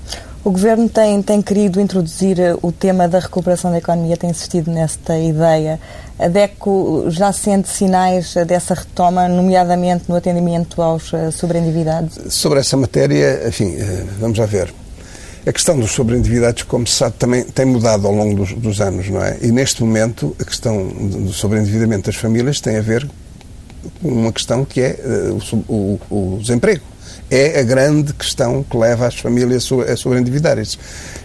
O 0.45 0.51
Governo 0.51 0.91
tem, 0.91 1.23
tem 1.23 1.41
querido 1.41 1.81
introduzir 1.81 2.39
eh, 2.39 2.55
o 2.61 2.71
tema 2.71 3.09
da 3.09 3.19
recuperação 3.19 3.71
da 3.71 3.79
economia, 3.79 4.15
tem 4.15 4.29
insistido 4.29 4.71
nesta 4.71 5.19
ideia. 5.19 5.81
A 6.19 6.29
DECO 6.29 7.07
já 7.09 7.33
sente 7.33 7.71
sinais 7.71 8.37
eh, 8.37 8.45
dessa 8.45 8.75
retoma, 8.75 9.27
nomeadamente 9.27 10.05
no 10.07 10.17
atendimento 10.17 10.83
aos 10.83 11.15
eh, 11.15 11.31
sobreendividados? 11.31 12.19
Sobre 12.29 12.61
essa 12.61 12.77
matéria, 12.77 13.49
enfim, 13.49 13.75
vamos 14.21 14.37
já 14.37 14.45
ver. 14.45 14.71
A 15.47 15.53
questão 15.53 15.81
dos 15.81 15.93
sobreendividados, 15.93 16.63
como 16.65 16.87
se 16.87 16.97
sabe, 16.97 17.15
também 17.19 17.43
tem 17.45 17.65
mudado 17.65 18.07
ao 18.07 18.13
longo 18.13 18.37
dos, 18.37 18.53
dos 18.53 18.83
anos, 18.83 19.09
não 19.09 19.25
é? 19.25 19.39
E 19.41 19.51
neste 19.51 19.83
momento, 19.83 20.37
a 20.39 20.45
questão 20.45 20.87
do 20.87 21.33
sobreendividamento 21.33 22.11
das 22.11 22.17
famílias 22.17 22.61
tem 22.61 22.77
a 22.77 22.83
ver 22.83 23.09
uma 24.03 24.33
questão 24.33 24.65
que 24.65 24.81
é 24.81 24.99
o, 25.69 25.99
o, 26.11 26.35
o 26.35 26.39
desemprego 26.41 26.95
é 27.31 27.61
a 27.61 27.63
grande 27.63 28.13
questão 28.13 28.63
que 28.63 28.77
leva 28.77 29.07
as 29.07 29.19
famílias 29.19 29.69
a 29.91 29.97
sobreendividarem-se. 29.97 30.79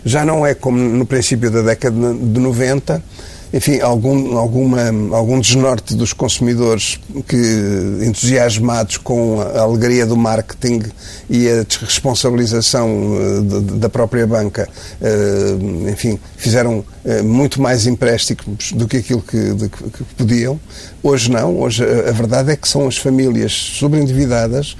Já 0.04 0.26
não 0.26 0.46
é 0.46 0.54
como 0.54 0.78
no 0.78 1.06
princípio 1.06 1.52
da 1.52 1.62
década 1.62 2.14
de 2.14 2.40
90, 2.40 3.04
enfim, 3.52 3.80
algum, 3.80 4.38
alguma, 4.38 4.82
algum 5.16 5.40
desnorte 5.40 5.96
dos 5.96 6.14
consumidores 6.14 7.00
que, 7.28 8.06
entusiasmados 8.06 8.98
com 8.98 9.42
a 9.42 9.62
alegria 9.62 10.06
do 10.06 10.16
marketing 10.16 10.84
e 11.30 11.48
a 11.50 11.64
desresponsabilização 11.64 12.90
eh, 12.90 13.78
da 13.78 13.90
própria 13.90 14.26
banca, 14.28 14.70
eh, 15.02 15.92
enfim, 15.92 16.20
fizeram 16.38 16.84
eh, 17.04 17.22
muito 17.22 17.62
mais 17.62 17.88
empréstimos 17.88 18.72
do 18.74 18.88
que 18.88 18.98
aquilo 18.98 19.22
que, 19.22 19.56
que 19.70 20.04
podiam. 20.16 20.60
Hoje 21.02 21.32
não, 21.32 21.60
hoje 21.60 21.84
a, 21.84 22.10
a, 22.10 22.12
verdade 22.12 22.52
é 22.52 22.56
que 22.56 22.68
são 22.68 22.88
as 22.88 22.98
famílias 22.98 23.52
sobreendividadas, 23.52 24.76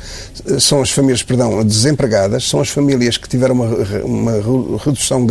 são 0.60 0.82
as 0.82 0.92
famílias, 0.92 1.24
perdão, 1.24 1.64
desempregadas, 1.64 2.48
são 2.48 2.60
as 2.60 2.70
famílias 2.70 3.18
que 3.18 3.28
tiveram 3.28 3.56
uma, 3.56 3.68
uma 4.04 4.78
redução 4.78 5.26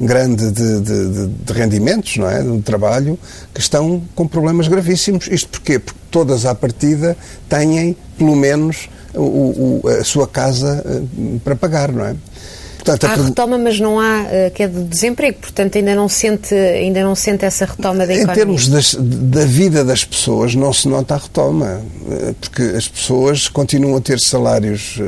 grande 0.00 0.50
de, 0.50 0.80
de, 0.80 1.26
de 1.28 1.52
rendimentos, 1.52 2.16
não 2.16 2.28
é? 2.28 2.42
Trabalho 2.72 3.18
que 3.52 3.60
estão 3.60 4.02
com 4.14 4.26
problemas 4.26 4.66
gravíssimos. 4.66 5.28
Isto 5.30 5.50
porquê? 5.50 5.78
Porque 5.78 6.00
todas 6.10 6.46
à 6.46 6.54
partida 6.54 7.16
têm, 7.48 7.96
pelo 8.16 8.34
menos, 8.34 8.88
o, 9.14 9.80
o, 9.84 9.88
a 9.88 10.04
sua 10.04 10.26
casa 10.26 10.82
eh, 10.86 11.38
para 11.44 11.54
pagar, 11.54 11.92
não 11.92 12.04
é? 12.04 12.16
Portanto, 12.82 13.04
há 13.04 13.14
retoma, 13.14 13.58
mas 13.58 13.78
não 13.78 14.00
há 14.00 14.22
uh, 14.22 14.50
queda 14.52 14.80
de 14.80 14.88
desemprego, 14.88 15.38
portanto 15.38 15.78
ainda 15.78 15.94
não 15.94 16.08
sente, 16.08 16.52
ainda 16.52 17.00
não 17.04 17.14
sente 17.14 17.44
essa 17.44 17.64
retoma 17.64 18.04
da 18.04 18.12
economia. 18.12 18.32
Em 18.32 18.34
termos 18.34 18.68
das, 18.68 18.96
da 18.98 19.44
vida 19.44 19.84
das 19.84 20.04
pessoas, 20.04 20.56
não 20.56 20.72
se 20.72 20.88
nota 20.88 21.14
a 21.14 21.18
retoma, 21.18 21.80
eh, 22.10 22.34
porque 22.40 22.62
as 22.62 22.88
pessoas 22.88 23.46
continuam 23.46 23.96
a 23.96 24.00
ter 24.00 24.18
salários, 24.18 25.00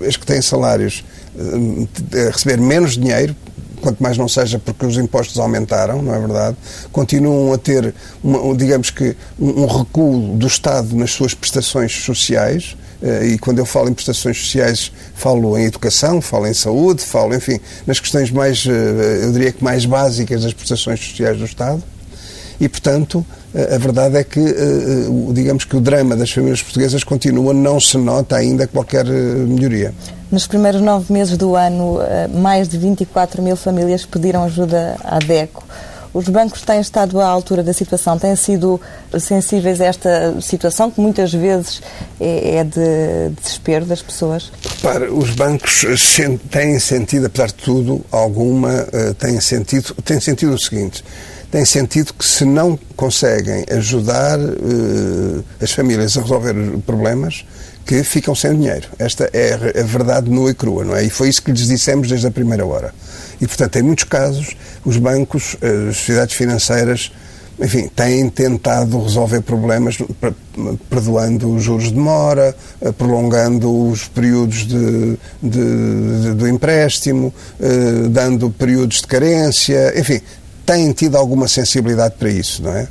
as 0.00 0.16
que 0.16 0.24
têm 0.24 0.40
salários, 0.40 1.04
a 1.36 2.30
receber 2.30 2.58
menos 2.58 2.96
dinheiro, 2.96 3.36
quanto 3.84 4.02
mais 4.02 4.16
não 4.16 4.26
seja 4.26 4.58
porque 4.58 4.86
os 4.86 4.96
impostos 4.96 5.38
aumentaram, 5.38 6.00
não 6.00 6.14
é 6.14 6.18
verdade? 6.18 6.56
Continuam 6.90 7.52
a 7.52 7.58
ter, 7.58 7.94
uma, 8.22 8.56
digamos 8.56 8.88
que, 8.90 9.14
um, 9.38 9.66
recuo 9.66 10.36
do 10.36 10.46
Estado 10.46 10.96
nas 10.96 11.10
suas 11.10 11.34
prestações 11.34 11.92
sociais. 11.92 12.76
Eh, 13.02 13.26
e 13.26 13.38
quando 13.38 13.58
eu 13.58 13.66
falo 13.66 13.90
em 13.90 13.92
prestações 13.92 14.38
sociais, 14.38 14.90
falo 15.14 15.58
em 15.58 15.66
educação, 15.66 16.22
falo 16.22 16.46
em 16.46 16.54
saúde, 16.54 17.02
falo, 17.02 17.34
enfim, 17.34 17.60
nas 17.86 18.00
questões 18.00 18.30
mais, 18.30 18.64
eh, 18.66 19.24
eu 19.24 19.32
diria 19.32 19.52
que 19.52 19.62
mais 19.62 19.84
básicas 19.84 20.42
das 20.42 20.54
prestações 20.54 21.00
sociais 21.00 21.36
do 21.36 21.44
Estado. 21.44 21.82
E, 22.60 22.68
portanto, 22.68 23.24
a 23.54 23.78
verdade 23.78 24.16
é 24.16 24.24
que, 24.24 24.40
eh, 24.40 25.32
digamos 25.32 25.64
que 25.64 25.76
o 25.76 25.80
drama 25.80 26.16
das 26.16 26.30
famílias 26.30 26.62
portuguesas 26.62 27.04
continua, 27.04 27.52
não 27.52 27.78
se 27.78 27.96
nota 27.98 28.36
ainda 28.36 28.66
qualquer 28.66 29.04
melhoria. 29.04 29.92
Nos 30.30 30.48
primeiros 30.48 30.80
nove 30.80 31.12
meses 31.12 31.36
do 31.36 31.54
ano, 31.54 32.00
eh, 32.02 32.28
mais 32.28 32.68
de 32.68 32.76
24 32.76 33.40
mil 33.40 33.54
famílias 33.54 34.04
pediram 34.04 34.42
ajuda 34.42 34.96
à 35.04 35.20
DECO. 35.20 35.62
Os 36.12 36.28
bancos 36.28 36.62
têm 36.62 36.80
estado 36.80 37.20
à 37.20 37.26
altura 37.26 37.62
da 37.62 37.72
situação, 37.72 38.18
têm 38.18 38.36
sido 38.36 38.80
sensíveis 39.18 39.80
a 39.80 39.84
esta 39.84 40.40
situação, 40.40 40.90
que 40.90 41.00
muitas 41.00 41.32
vezes 41.32 41.82
é, 42.20 42.56
é 42.56 42.64
de 42.64 43.34
desespero 43.40 43.84
das 43.84 44.00
pessoas? 44.00 44.50
Para 44.80 45.12
os 45.12 45.30
bancos 45.30 45.84
têm 46.50 46.78
sentido, 46.78 47.26
apesar 47.26 47.48
de 47.48 47.54
tudo, 47.54 48.04
alguma, 48.12 48.86
eh, 48.92 49.12
têm 49.18 49.40
sentido, 49.40 49.94
têm 50.04 50.20
sentido 50.20 50.54
o 50.54 50.58
seguinte, 50.58 51.04
têm 51.54 51.64
sentido 51.64 52.12
que 52.12 52.26
se 52.26 52.44
não 52.44 52.76
conseguem 52.96 53.64
ajudar 53.70 54.40
uh, 54.40 55.44
as 55.62 55.70
famílias 55.70 56.18
a 56.18 56.20
resolver 56.20 56.52
problemas, 56.84 57.46
que 57.86 58.02
ficam 58.02 58.34
sem 58.34 58.56
dinheiro. 58.56 58.88
Esta 58.98 59.30
é 59.32 59.54
a 59.54 59.84
verdade 59.84 60.28
nua 60.28 60.50
e 60.50 60.54
crua, 60.54 60.82
não 60.82 60.96
é? 60.96 61.04
E 61.04 61.10
foi 61.10 61.28
isso 61.28 61.40
que 61.40 61.52
lhes 61.52 61.68
dissemos 61.68 62.08
desde 62.08 62.26
a 62.26 62.30
primeira 62.32 62.66
hora. 62.66 62.92
E, 63.40 63.46
portanto, 63.46 63.76
em 63.76 63.82
muitos 63.82 64.02
casos, 64.02 64.56
os 64.84 64.96
bancos, 64.96 65.56
as 65.62 65.96
sociedades 65.96 66.34
financeiras, 66.34 67.12
enfim, 67.60 67.86
têm 67.86 68.28
tentado 68.30 69.00
resolver 69.00 69.40
problemas 69.42 69.96
perdoando 70.90 71.54
os 71.54 71.62
juros 71.62 71.92
de 71.92 71.98
mora, 71.98 72.56
eh, 72.80 72.90
prolongando 72.90 73.90
os 73.90 74.08
períodos 74.08 74.66
de, 74.66 75.16
de, 75.40 76.20
de, 76.22 76.34
do 76.34 76.48
empréstimo, 76.48 77.32
eh, 77.60 78.08
dando 78.08 78.50
períodos 78.50 79.02
de 79.02 79.06
carência, 79.06 79.92
enfim, 79.96 80.20
têm 80.64 80.92
tido 80.92 81.16
alguma 81.16 81.48
sensibilidade 81.48 82.14
para 82.18 82.30
isso, 82.30 82.62
não 82.62 82.72
é? 82.72 82.88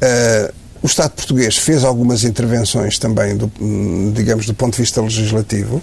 Eh, 0.00 0.52
o 0.82 0.86
Estado 0.86 1.10
português 1.10 1.56
fez 1.56 1.84
algumas 1.84 2.24
intervenções 2.24 2.98
também, 2.98 3.36
do, 3.36 3.50
digamos, 4.14 4.46
do 4.46 4.54
ponto 4.54 4.74
de 4.74 4.82
vista 4.82 5.00
legislativo, 5.02 5.82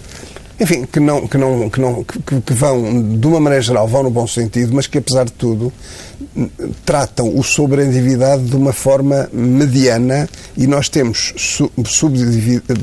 enfim, 0.58 0.86
que 0.86 1.00
não, 1.00 1.26
que 1.26 1.36
não, 1.36 1.68
que 1.68 1.80
não, 1.80 2.04
que, 2.04 2.40
que 2.40 2.54
vão, 2.54 3.02
de 3.18 3.26
uma 3.26 3.40
maneira 3.40 3.62
geral, 3.62 3.86
vão 3.86 4.02
no 4.02 4.10
bom 4.10 4.26
sentido, 4.26 4.74
mas 4.74 4.86
que 4.86 4.98
apesar 4.98 5.24
de 5.24 5.32
tudo 5.32 5.72
tratam 6.84 7.36
o 7.36 7.42
sobreendividado 7.42 8.42
de 8.42 8.56
uma 8.56 8.72
forma 8.72 9.28
mediana 9.32 10.28
e 10.56 10.66
nós 10.66 10.88
temos, 10.88 11.34
sub, 11.36 11.72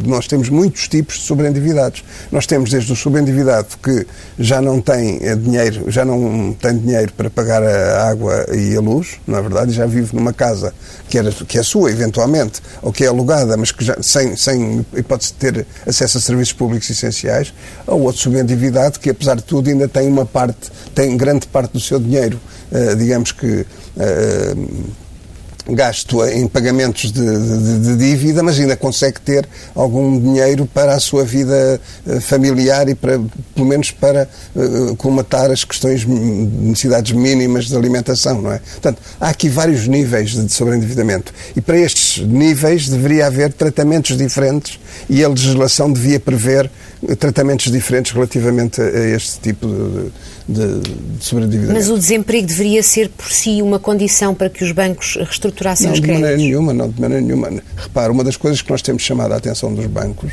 nós 0.06 0.28
temos 0.28 0.50
muitos 0.50 0.88
tipos 0.88 1.16
de 1.16 1.22
sobreendividados. 1.22 2.04
Nós 2.32 2.46
temos 2.46 2.70
desde 2.70 2.92
o 2.92 2.96
sobreendividado 2.96 3.68
que 3.82 4.06
já 4.40 4.62
não 4.62 4.82
tem 4.82 5.20
eh, 5.22 5.36
dinheiro, 5.36 5.90
já 5.90 6.04
não 6.04 6.56
tem 6.60 6.78
dinheiro 6.78 7.14
para 7.14 7.30
pagar 7.30 7.64
a 7.64 8.10
água 8.10 8.46
e 8.54 8.76
a 8.76 8.82
luz, 8.82 9.20
na 9.28 9.38
é 9.38 9.42
verdade, 9.42 9.72
já 9.72 9.86
vive 9.86 10.16
numa 10.16 10.34
casa 10.34 10.74
que, 11.10 11.18
era, 11.18 11.32
que 11.32 11.58
é 11.58 11.64
sua, 11.64 11.92
eventualmente, 11.92 12.62
ou 12.82 12.92
que 12.92 13.04
é 13.04 13.08
alugada, 13.08 13.56
mas 13.58 13.72
que 13.72 13.84
já, 13.84 13.98
sem, 14.02 14.36
sem 14.36 14.86
hipótese 14.96 15.34
de 15.34 15.52
ter 15.52 15.66
acesso 15.88 16.18
a 16.18 16.22
serviços 16.22 16.54
públicos 16.54 16.90
essenciais, 16.90 17.54
ou 17.86 18.02
outro 18.02 18.22
subendividado 18.22 19.00
que, 19.00 19.10
apesar 19.10 19.36
de 19.36 19.44
tudo, 19.44 19.70
ainda 19.70 19.88
tem 19.88 20.08
uma 20.08 20.26
parte, 20.26 20.72
tem 20.94 21.16
grande 21.18 21.48
parte 21.48 21.74
do 21.74 21.80
seu 21.80 22.00
dinheiro, 22.00 22.40
uh, 22.72 22.96
digamos 22.96 23.32
que 23.32 23.66
uh, 23.98 24.94
gasto 25.70 26.24
em 26.26 26.48
pagamentos 26.48 27.12
de, 27.12 27.22
de, 27.22 27.80
de, 27.80 27.96
dívida, 27.96 28.44
mas 28.44 28.60
ainda 28.60 28.76
consegue 28.76 29.22
ter 29.22 29.48
algum 29.74 30.20
dinheiro 30.20 30.66
para 30.66 30.94
a 30.94 31.00
sua 31.00 31.24
vida 31.24 31.80
eh, 32.06 32.20
familiar 32.20 32.90
e 32.90 32.96
para, 32.96 33.20
pelo 33.56 33.68
menos 33.68 33.92
para 33.92 34.28
uh, 34.56 34.96
colmatar 34.98 35.52
as 35.52 35.64
questões 35.64 36.02
de 36.02 36.08
necessidades 36.08 37.14
mínimas 37.14 37.66
de 37.66 37.76
alimentação, 37.76 38.42
não 38.42 38.52
é? 38.52 38.60
Portanto, 38.60 39.02
há 39.20 39.30
aqui 39.30 39.48
vários 39.48 39.88
níveis 39.88 40.32
de 40.32 40.52
sobreendividamento 40.52 41.34
e 41.56 41.62
para 41.62 41.78
estes 41.78 42.26
níveis 42.26 42.90
deveria 42.90 43.28
haver 43.28 43.54
tratamentos 43.54 44.18
diferentes 44.18 44.80
e 45.10 45.24
a 45.24 45.30
legislação 45.30 45.92
devia 45.92 46.20
prever 46.20 46.70
tratamentos 47.20 47.72
diferentes 47.72 48.12
relativamente 48.12 48.82
a 48.82 49.08
este 49.10 49.40
tipo 49.40 49.68
de, 50.48 50.80
de, 50.80 51.48
de. 51.48 51.58
Mas 51.72 51.90
o 51.90 51.98
desemprego 51.98 52.48
deveria 52.48 52.82
ser 52.84 53.10
por 53.10 53.32
si 53.32 53.62
uma 53.62 53.80
condição 53.80 54.34
para 54.34 54.50
que 54.50 54.64
os 54.64 54.72
bancos 54.72 55.16
reestruturassem 55.16 55.88
não, 55.88 55.94
os 55.94 56.00
créditos? 56.00 56.22
Não, 56.22 56.38
de 56.38 56.38
maneira 56.38 56.38
nenhuma, 56.38 56.74
não, 56.74 56.90
de 56.90 57.02
maneira 57.02 57.22
nenhuma. 57.24 57.50
Repara, 57.76 58.12
uma 58.12 58.24
das 58.24 58.38
coisas 58.38 58.62
que 58.62 58.72
nós 58.72 58.82
temos 58.82 59.02
chamado 59.04 59.34
a 59.34 59.38
atenção 59.38 59.74
dos 59.74 59.86
bancos 59.88 60.32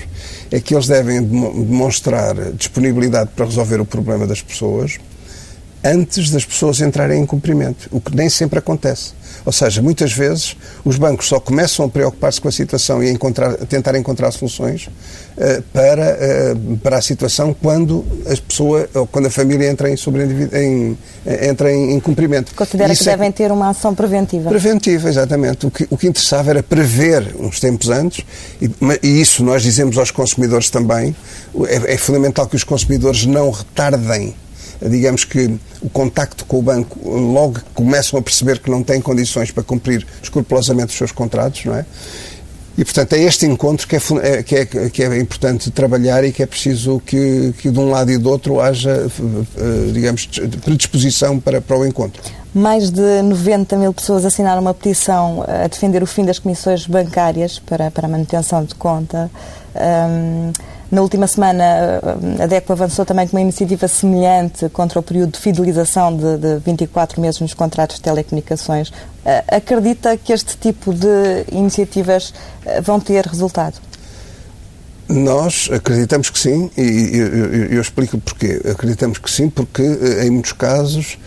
é 0.50 0.60
que 0.60 0.74
eles 0.74 0.86
devem 0.86 1.22
demonstrar 1.22 2.34
disponibilidade 2.52 3.30
para 3.34 3.44
resolver 3.44 3.80
o 3.80 3.84
problema 3.84 4.26
das 4.26 4.42
pessoas 4.42 4.98
antes 5.84 6.30
das 6.30 6.44
pessoas 6.44 6.80
entrarem 6.80 7.22
em 7.22 7.26
cumprimento, 7.26 7.88
o 7.90 8.00
que 8.00 8.14
nem 8.14 8.28
sempre 8.28 8.58
acontece. 8.58 9.12
Ou 9.44 9.52
seja, 9.52 9.80
muitas 9.80 10.12
vezes 10.12 10.56
os 10.85 10.97
bancos 10.97 11.26
só 11.26 11.40
começam 11.40 11.87
a 11.87 11.88
preocupar-se 11.88 12.40
com 12.40 12.49
a 12.49 12.52
situação 12.52 13.02
e 13.02 13.09
a, 13.09 13.12
encontrar, 13.12 13.50
a 13.50 13.66
tentar 13.66 13.96
encontrar 13.96 14.31
soluções 14.31 14.87
uh, 14.87 15.62
para, 15.72 16.55
uh, 16.55 16.76
para 16.79 16.98
a 16.98 17.03
situação 17.03 17.55
quando 17.55 18.05
a 18.26 18.37
pessoa 18.37 18.88
ou 18.94 19.07
quando 19.07 19.26
a 19.26 19.31
família 19.31 19.68
entra 19.70 19.88
em, 19.90 19.94
em, 20.53 20.98
entra 21.48 21.72
em, 21.72 21.94
em 21.94 22.00
cumprimento. 22.00 22.55
Considera 22.55 22.94
que 22.94 23.03
é 23.03 23.07
devem 23.07 23.33
ter 23.33 23.50
uma 23.50 23.70
ação 23.70 23.94
preventiva? 23.94 24.50
Preventiva, 24.50 25.09
exatamente. 25.09 25.66
O 25.66 25.70
que, 25.70 25.87
o 25.90 25.96
que 25.96 26.07
interessava 26.07 26.50
era 26.50 26.62
prever 26.62 27.35
uns 27.38 27.61
tempos 27.61 27.88
antes 27.88 28.24
e, 28.61 28.70
e 29.03 29.20
isso 29.20 29.42
nós 29.42 29.62
dizemos 29.62 29.98
aos 29.98 30.11
consumidores 30.11 30.70
também. 30.70 31.14
É, 31.66 31.94
é 31.94 31.96
fundamental 31.96 32.46
que 32.46 32.57
os 32.57 32.64
consumidores 32.64 33.26
não 33.26 33.50
retardem 33.50 34.35
digamos 34.83 35.25
que 35.25 35.59
o 35.81 35.90
contacto 35.90 36.45
com 36.45 36.59
o 36.59 36.62
banco, 36.62 36.99
logo 37.09 37.61
começam 37.75 38.19
a 38.19 38.23
perceber 38.23 38.59
que 38.59 38.71
não 38.71 38.83
têm 38.83 39.01
condições 39.01 39.51
para 39.51 39.62
cumprir 39.62 40.07
escrupulosamente 40.23 40.88
os 40.88 40.95
seus 40.99 41.12
contratos, 41.12 41.64
não 41.64 41.75
é? 41.75 41.85
E, 42.79 42.85
portanto, 42.85 43.12
é 43.12 43.19
este 43.19 43.45
encontro 43.45 43.87
que 43.87 43.97
é, 43.97 44.01
é, 44.23 44.43
que 44.43 44.57
é, 44.57 44.64
que 44.64 45.03
é 45.03 45.19
importante 45.19 45.71
trabalhar 45.71 46.25
e 46.25 46.33
que 46.33 46.43
é 46.43 46.47
preciso 46.47 46.99
que, 47.05 47.53
que 47.59 47.71
de 47.71 47.79
um 47.79 47.90
lado 47.90 48.11
e 48.11 48.16
do 48.16 48.31
outro 48.31 48.59
haja, 48.59 49.07
eh, 49.59 49.93
digamos, 49.93 50.27
predisposição 50.64 51.38
para, 51.38 51.61
para 51.61 51.77
o 51.77 51.85
encontro. 51.85 52.23
Mais 52.55 52.90
de 52.90 53.23
90 53.23 53.77
mil 53.77 53.93
pessoas 53.93 54.25
assinaram 54.25 54.62
uma 54.62 54.73
petição 54.73 55.45
a 55.47 55.66
defender 55.66 56.03
o 56.03 56.07
fim 56.07 56.25
das 56.25 56.38
comissões 56.38 56.87
bancárias 56.87 57.59
para, 57.59 57.90
para 57.90 58.07
a 58.07 58.11
manutenção 58.11 58.64
de 58.64 58.75
conta. 58.75 59.31
Um, 59.75 60.51
na 60.90 61.03
última 61.03 61.29
semana, 61.29 61.62
a 62.42 62.46
DECO 62.46 62.72
avançou 62.72 63.05
também 63.05 63.29
com 63.29 63.37
uma 63.37 63.40
iniciativa 63.40 63.87
semelhante 63.87 64.68
contra 64.70 64.98
o 64.98 65.03
período 65.03 65.33
de 65.33 65.38
fidelização 65.38 66.16
de, 66.16 66.37
de 66.37 66.59
24 66.64 67.20
meses 67.20 67.40
nos 67.40 67.55
contratos 67.55 67.96
de 67.96 68.03
telecomunicações. 68.03 68.92
Eh, 69.24 69.44
acredita 69.48 70.16
que 70.16 70.33
este 70.33 70.57
tipo 70.57 70.92
de 70.92 71.44
iniciativas 71.53 72.35
eh, 72.66 72.81
vão 72.81 72.98
ter 72.98 73.24
resultado? 73.24 73.74
Nós 75.09 75.68
acreditamos 75.72 76.29
que 76.29 76.38
sim, 76.38 76.68
e 76.76 77.16
eu, 77.16 77.55
eu 77.66 77.81
explico 77.81 78.18
porquê. 78.18 78.61
Acreditamos 78.68 79.18
que 79.18 79.31
sim, 79.31 79.48
porque 79.48 79.83
eh, 79.83 80.26
em 80.26 80.31
muitos 80.31 80.53
casos 80.53 81.18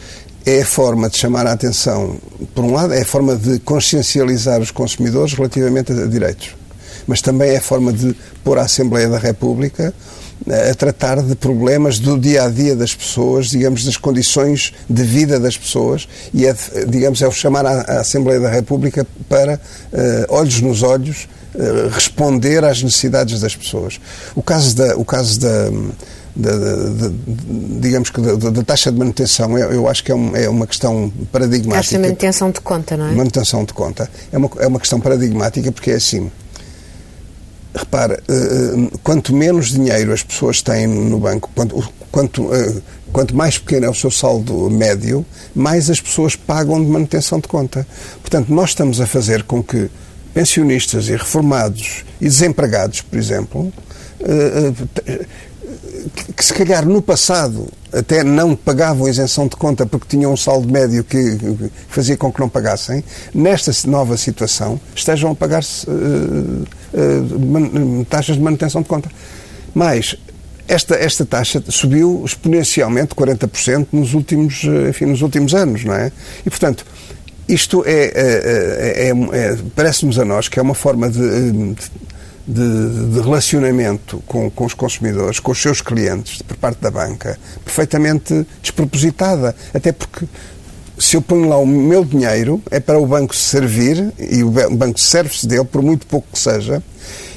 é 0.45 0.62
a 0.62 0.65
forma 0.65 1.10
de 1.10 1.17
chamar 1.17 1.47
a 1.47 1.54
atenção, 1.54 2.17
por 2.54 2.65
um 2.65 2.73
lado, 2.73 2.93
é 2.93 3.02
a 3.02 3.06
forma 3.06 3.38
de 3.38 3.60
consciencializar 3.60 4.60
os 4.60 4.71
consumidores 4.71 5.34
relativamente 5.34 5.93
a 5.93 6.06
direitos 6.06 6.54
mas 7.08 7.22
também 7.22 7.52
é 7.52 7.58
a 7.58 7.62
forma 7.62 7.92
de 7.92 8.16
pôr 8.44 8.58
a 8.58 8.63
Assembleia 8.63 9.10
da 9.10 9.18
República 9.18 9.94
eh, 10.48 10.72
a 10.72 10.76
tratar 10.76 11.22
de 11.22 11.36
problemas 11.36 12.00
do 12.00 12.20
dia 12.20 12.44
a 12.44 12.50
dia 12.50 12.76
das 12.76 12.94
pessoas, 12.94 13.48
digamos, 13.48 13.86
das 13.86 13.96
condições 13.96 14.74
de 14.89 15.04
vida 15.04 15.39
das 15.39 15.58
pessoas 15.58 16.08
e 16.34 16.46
é, 16.46 16.56
digamos, 16.88 17.22
é 17.22 17.28
o 17.28 17.32
chamar 17.32 17.66
a, 17.66 18.02
Assembleia 18.02 18.39
da 18.39 18.50
República 18.50 19.08
para, 19.30 19.56
uh, 19.56 19.98
olhos 20.28 20.60
nos 20.60 20.84
olhos, 20.84 21.30
uh, 21.56 21.88
responder 21.89 22.63
às 22.66 22.84
necessidades 22.84 23.39
das 23.39 23.56
pessoas. 23.56 24.00
O 24.36 24.44
caso 24.44 24.76
da, 24.76 24.98
o 24.98 25.06
caso 25.06 25.39
da, 25.39 25.70
da, 26.36 26.52
da, 26.52 26.76
da 26.76 27.12
digamos 27.80 28.10
que 28.10 28.20
da, 28.20 28.50
da, 28.50 28.63
taxa 28.63 28.92
de 28.92 28.98
manutenção, 28.98 29.58
eu, 29.58 29.72
eu 29.72 29.88
acho 29.88 30.04
que 30.04 30.12
é, 30.12 30.16
um, 30.16 30.36
é, 30.36 30.50
uma 30.50 30.68
questão 30.68 31.12
paradigmática. 31.32 31.78
Taxa 31.78 31.96
de 31.96 32.02
manutenção 32.02 32.52
de 32.52 32.60
conta, 32.60 32.98
não 32.98 33.08
é? 33.08 33.12
Manutenção 33.13 33.63
de 33.63 33.74
conta. 33.74 34.10
É 34.32 34.38
uma, 34.38 34.50
é 34.60 34.68
uma 34.68 34.80
questão 34.80 35.00
paradigmática 35.00 35.72
porque 35.72 35.92
é 35.92 35.96
assim 35.96 36.30
repara, 37.73 38.21
eh, 38.27 38.33
eh, 38.33 38.97
quanto 39.03 39.33
menos 39.33 39.71
dinheiro 39.71 40.13
as 40.13 40.23
pessoas 40.23 40.62
têm 40.62 40.88
no 40.88 41.19
banco, 41.19 41.49
quanto, 41.55 41.93
quanto, 42.12 42.53
eh, 42.53 42.81
quanto 43.12 43.36
mais 43.36 43.57
pequeno 43.57 43.88
é 43.88 43.89
o 43.89 43.93
seu 43.93 44.12
saldo 44.12 44.69
médio, 44.69 45.25
mais 45.55 45.89
as 45.89 45.99
pessoas 45.99 46.36
pagam 46.36 46.83
de 46.83 46.89
manutenção 46.89 47.39
de 47.39 47.47
conta. 47.47 47.86
Portanto, 48.21 48.53
nós 48.53 48.69
estamos 48.69 49.01
a 49.01 49.07
fazer 49.07 49.43
com 49.43 49.63
que 49.63 49.89
pensionistas 50.33 51.09
e 51.09 51.13
reformados 51.13 52.03
e 52.19 52.25
desempregados, 52.25 53.01
por 53.01 53.19
exemplo, 53.19 53.71
que 56.36 56.43
se 56.43 56.53
calhar 56.53 56.86
no 56.88 57.03
passado 57.03 57.67
até 57.93 58.23
não 58.23 58.56
pagavam 58.56 59.08
isenção 59.08 59.47
de 59.47 59.56
conta 59.56 59.86
porque 59.86 60.08
tinham 60.08 60.34
um 60.34 60.38
saldo 60.38 60.71
médio 60.71 61.03
que 61.03 61.38
fazia 61.88 62.17
com 62.17 62.32
que 62.32 62.39
não 62.39 62.49
pagassem, 62.49 63.03
nesta 63.34 63.71
nova 63.88 64.17
situação 64.17 64.79
estejam 64.95 65.32
a 65.32 65.36
pagar 65.36 65.62
uh, 65.62 66.65
uh, 66.93 68.06
taxas 68.06 68.36
de 68.36 68.41
manutenção 68.41 68.82
de 68.82 68.88
conta. 68.88 69.10
Mas 69.73 70.17
esta, 70.67 70.95
esta 70.95 71.25
taxa 71.25 71.63
subiu 71.67 72.23
exponencialmente 72.25 73.13
40% 73.15 73.88
nos 73.91 74.13
últimos, 74.13 74.63
eh, 74.63 74.89
enfim, 74.89 75.06
nos 75.06 75.21
últimos 75.21 75.53
anos, 75.53 75.84
não 75.84 75.93
é? 75.93 76.12
E, 76.45 76.49
portanto, 76.49 76.86
isto 77.47 77.84
é, 77.86 78.06
é, 78.06 79.10
é, 79.10 79.10
é 79.10 79.58
parece-nos 79.75 80.17
a 80.17 80.23
nós 80.23 80.47
que 80.47 80.60
é 80.60 80.62
uma 80.62 80.73
forma 80.73 81.10
de, 81.10 81.51
de 81.51 81.75
de, 82.47 83.10
de 83.13 83.21
relacionamento 83.21 84.21
com, 84.27 84.49
com, 84.49 84.65
os 84.65 84.73
consumidores, 84.73 85.39
com 85.39 85.51
os 85.51 85.62
seus 85.62 85.82
clientes, 85.82 86.41
por 86.41 86.58
parte 86.58 86.82
da 86.82 86.91
banca, 86.91 87.38
perfeitamente 87.63 88.45
despropositada. 88.62 89.56
Até 89.73 89.91
porque 89.91 90.27
se 90.97 91.15
eu 91.15 91.21
ponho 91.21 91.47
lá 91.49 91.58
o 91.58 91.65
meu 91.65 92.06
dinheiro, 92.06 92.62
é 92.69 92.79
para 92.79 92.99
o 92.99 93.06
banco 93.06 93.36
servir, 93.36 94.13
e 94.19 94.43
o 94.43 94.49
banco 94.49 94.99
serve-se 94.99 95.47
dele, 95.47 95.65
por 95.65 95.82
muito 95.82 96.06
pouco 96.06 96.27
que 96.32 96.39
seja, 96.39 96.84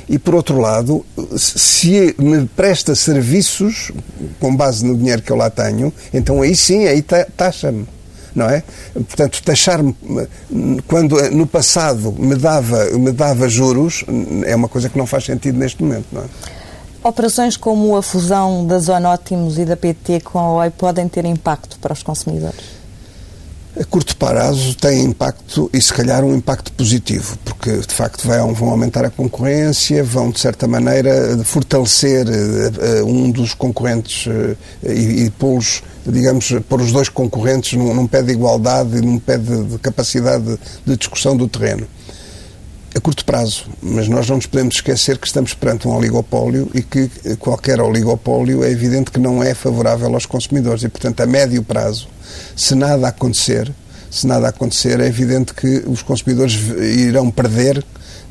e 0.08 0.18
por 0.18 0.34
outro 0.34 0.60
lado, 0.60 1.04
se 1.36 2.14
me 2.18 2.46
presta 2.46 2.94
serviços 2.94 3.90
com 4.38 4.54
base 4.54 4.84
no 4.84 4.96
dinheiro 4.96 5.22
que 5.22 5.32
eu 5.32 5.36
lá 5.36 5.50
tenho, 5.50 5.92
então 6.14 6.42
aí 6.42 6.54
sim, 6.54 6.86
aí 6.86 7.02
taxa-me. 7.36 7.86
Não 8.36 8.48
é? 8.48 8.62
Portanto, 8.92 9.42
taxar-me, 9.42 9.96
quando 10.86 11.18
no 11.30 11.46
passado 11.46 12.12
me 12.12 12.36
dava, 12.36 12.84
me 12.92 13.10
dava 13.10 13.48
juros, 13.48 14.04
é 14.44 14.54
uma 14.54 14.68
coisa 14.68 14.88
que 14.88 14.98
não 14.98 15.06
faz 15.06 15.24
sentido 15.24 15.58
neste 15.58 15.82
momento, 15.82 16.06
não 16.12 16.22
é? 16.22 16.26
Operações 17.02 17.56
como 17.56 17.96
a 17.96 18.02
fusão 18.02 18.66
da 18.66 18.78
Zona 18.78 19.10
Ótimos 19.10 19.58
e 19.58 19.64
da 19.64 19.76
PT 19.76 20.20
com 20.20 20.38
a 20.38 20.52
OI 20.54 20.70
podem 20.70 21.08
ter 21.08 21.24
impacto 21.24 21.78
para 21.78 21.92
os 21.92 22.02
consumidores? 22.02 22.76
a 23.78 23.84
curto 23.84 24.16
prazo 24.16 24.74
tem 24.74 25.04
impacto 25.04 25.70
e 25.72 25.80
se 25.80 25.92
calhar 25.92 26.24
um 26.24 26.34
impacto 26.34 26.72
positivo, 26.72 27.36
porque 27.44 27.76
de 27.76 27.94
facto 27.94 28.26
vão, 28.26 28.54
vão 28.54 28.70
aumentar 28.70 29.04
a 29.04 29.10
concorrência, 29.10 30.02
vão 30.02 30.30
de 30.30 30.40
certa 30.40 30.66
maneira 30.66 31.38
fortalecer 31.44 32.26
uh, 32.26 33.06
um 33.06 33.30
dos 33.30 33.52
concorrentes 33.52 34.26
uh, 34.26 34.56
e, 34.82 35.24
e 35.24 35.30
pô-los, 35.30 35.82
digamos, 36.06 36.52
pôr 36.68 36.80
os 36.80 36.92
dois 36.92 37.08
concorrentes 37.08 37.78
num, 37.78 37.94
num 37.94 38.06
pé 38.06 38.22
de 38.22 38.32
igualdade 38.32 38.98
e 38.98 39.00
num 39.00 39.18
pé 39.18 39.38
de, 39.38 39.64
de 39.64 39.78
capacidade 39.78 40.44
de, 40.44 40.58
de 40.84 40.96
discussão 40.96 41.36
do 41.36 41.48
terreno. 41.48 41.86
A 42.94 43.00
curto 43.00 43.26
prazo, 43.26 43.66
mas 43.82 44.08
nós 44.08 44.26
não 44.26 44.36
nos 44.36 44.46
podemos 44.46 44.76
esquecer 44.76 45.18
que 45.18 45.26
estamos 45.26 45.52
perante 45.52 45.86
um 45.86 45.94
oligopólio 45.94 46.70
e 46.72 46.82
que 46.82 47.10
qualquer 47.38 47.78
oligopólio 47.78 48.64
é 48.64 48.70
evidente 48.70 49.10
que 49.10 49.20
não 49.20 49.42
é 49.42 49.52
favorável 49.52 50.14
aos 50.14 50.24
consumidores. 50.24 50.82
E, 50.82 50.88
portanto, 50.88 51.20
a 51.20 51.26
médio 51.26 51.62
prazo 51.62 52.08
se 52.54 52.74
nada 52.74 53.08
acontecer, 53.08 53.70
se 54.10 54.26
nada 54.26 54.48
acontecer, 54.48 55.00
é 55.00 55.06
evidente 55.06 55.52
que 55.52 55.84
os 55.86 56.02
consumidores 56.02 56.54
irão 56.78 57.30
perder 57.30 57.84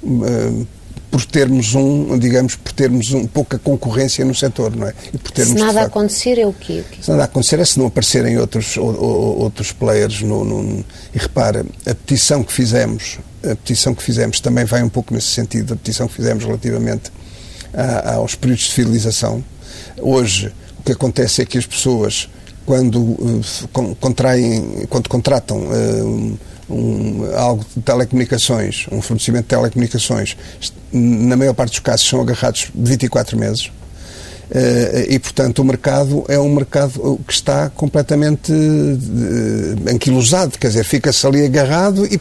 uh, 0.03 0.67
por 1.15 1.23
termos 1.23 1.73
um, 1.73 2.19
digamos, 2.19 2.58
por 2.58 2.73
termos 2.73 3.13
um, 3.13 3.25
pouca 3.25 3.58
concorrência 3.58 4.25
no 4.25 4.36
setor, 4.36 4.75
não 4.75 4.86
é? 4.86 4.93
E 5.13 5.17
por 5.17 5.32
termos, 5.32 5.54
se 5.54 5.60
nada 5.62 5.80
facto, 5.80 5.88
acontecer 5.88 6.38
é 6.38 6.45
o 6.45 6.51
quê? 6.51 6.84
Se 7.01 7.10
nada 7.10 7.23
acontecer 7.23 7.58
é 7.58 7.63
se 7.63 7.80
não 7.80 7.88
aparecerem 7.88 8.38
outros, 8.38 8.75
ou, 8.75 8.93
ou, 9.01 9.39
outros 9.39 9.71
players 9.71 10.21
no, 10.21 10.43
no, 10.43 10.84
e 11.13 11.17
repara, 11.17 11.65
a 11.86 11.95
petição 11.95 12.43
que 12.43 12.51
fizemos, 12.51 13.17
a 13.49 13.56
petição 13.56 13.95
que 13.95 14.04
fizemos 14.04 14.41
também 14.41 14.65
vai 14.65 14.84
um 14.84 14.89
pouco 14.89 15.13
nesse 15.13 15.28
sentido, 15.28 15.75
a 15.75 15.78
petição 15.78 16.06
que 16.06 16.15
fizemos 16.15 16.43
relativamente 16.43 17.10
a, 17.73 18.15
aos 18.15 18.36
períodos 18.36 18.65
de 18.65 18.73
fidelização. 18.73 19.41
Hoje, 19.97 20.51
o 20.78 20.84
que 20.84 20.91
acontece 20.91 21.41
é 21.41 21.45
que 21.45 21.58
as 21.58 21.65
pessoas 21.65 22.28
quando 22.65 22.99
uh, 22.99 23.41
contraem, 24.01 24.86
quando 24.89 25.08
contratam 25.08 25.60
uh, 25.60 26.38
um, 26.69 27.25
algo 27.36 27.65
de 27.75 27.82
telecomunicações, 27.82 28.88
um 28.91 29.01
fornecimento 29.01 29.43
de 29.43 29.49
telecomunicações, 29.49 30.36
na 30.91 31.36
maior 31.36 31.54
parte 31.54 31.71
dos 31.71 31.80
casos 31.80 32.08
são 32.08 32.21
agarrados 32.21 32.71
24 32.73 33.38
meses. 33.38 33.71
Uh, 34.45 35.10
e, 35.10 35.17
portanto, 35.17 35.60
o 35.60 35.65
mercado 35.65 36.23
é 36.28 36.39
um 36.39 36.54
mercado 36.54 37.19
que 37.25 37.34
está 37.34 37.67
completamente 37.71 38.51
uh, 38.51 39.89
anquilosado, 39.91 40.60
quer 40.60 40.67
dizer, 40.67 40.84
fica-se 40.84 41.25
ali 41.25 41.43
agarrado 41.43 42.06
e 42.06 42.19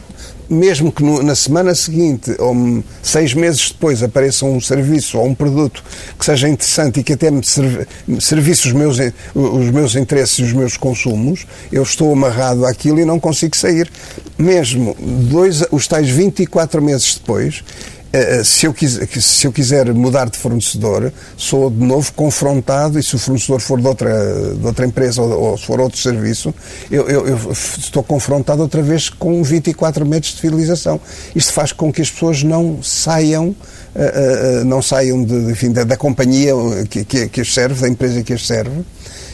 mesmo 0.49 0.91
que 0.91 1.03
no, 1.03 1.21
na 1.23 1.35
semana 1.35 1.73
seguinte 1.73 2.35
ou 2.39 2.83
seis 3.01 3.33
meses 3.33 3.71
depois 3.71 4.03
apareça 4.03 4.45
um 4.45 4.59
serviço 4.61 5.17
ou 5.17 5.25
um 5.25 5.35
produto 5.35 5.83
que 6.17 6.25
seja 6.25 6.47
interessante 6.47 6.99
e 6.99 7.03
que 7.03 7.13
até 7.13 7.31
me 7.31 7.45
serve, 7.45 7.87
os 8.07 8.73
meus, 8.73 8.97
os 9.33 9.69
meus 9.71 9.95
interesses 9.95 10.39
e 10.39 10.43
os 10.43 10.53
meus 10.53 10.77
consumos, 10.77 11.45
eu 11.71 11.83
estou 11.83 12.11
amarrado 12.11 12.65
àquilo 12.65 12.99
e 12.99 13.05
não 13.05 13.19
consigo 13.19 13.55
sair. 13.55 13.89
Mesmo 14.37 14.95
dois, 14.99 15.63
os 15.71 15.87
tais 15.87 16.09
24 16.09 16.81
meses 16.81 17.15
depois, 17.15 17.63
eh, 17.63 17.63
eh, 17.63 17.94
se 18.43 18.65
eu, 18.65 18.73
quiser, 18.73 19.07
se 19.07 19.47
eu 19.47 19.51
quiser 19.51 19.93
mudar 19.93 20.29
de 20.29 20.37
fornecedor, 20.37 21.11
sou 21.35 21.69
de 21.69 21.83
novo 21.83 22.11
confrontado, 22.13 22.99
e 22.99 23.03
se 23.03 23.15
o 23.15 23.19
fornecedor 23.19 23.59
for 23.59 23.79
de 23.79 23.87
outra, 23.87 24.55
de 24.55 24.65
outra 24.65 24.85
empresa 24.85 25.21
ou, 25.21 25.31
ou 25.31 25.57
se 25.57 25.65
for 25.65 25.79
outro 25.79 25.99
serviço, 25.99 26.53
eu, 26.89 27.09
eu, 27.09 27.27
eu, 27.27 27.51
estou 27.51 28.03
confrontado 28.03 28.61
outra 28.61 28.81
vez 28.81 29.09
com 29.09 29.43
24 29.43 30.05
meses 30.05 30.35
de 30.35 30.41
fidelização. 30.41 30.99
Isto 31.35 31.53
faz 31.53 31.71
com 31.71 31.91
que 31.91 32.01
as 32.01 32.09
pessoas 32.09 32.43
não 32.43 32.81
saiam, 32.81 33.49
uh, 33.49 34.65
não 34.65 34.81
saiam 34.81 35.23
de, 35.23 35.51
enfim, 35.51 35.71
da, 35.71 35.83
da 35.83 35.97
companhia 35.97 36.53
que, 36.89 37.03
que, 37.03 37.27
que 37.27 37.41
as 37.41 37.53
serve, 37.53 37.81
da 37.81 37.89
empresa 37.89 38.23
que 38.23 38.33
as 38.33 38.45
serve, 38.45 38.83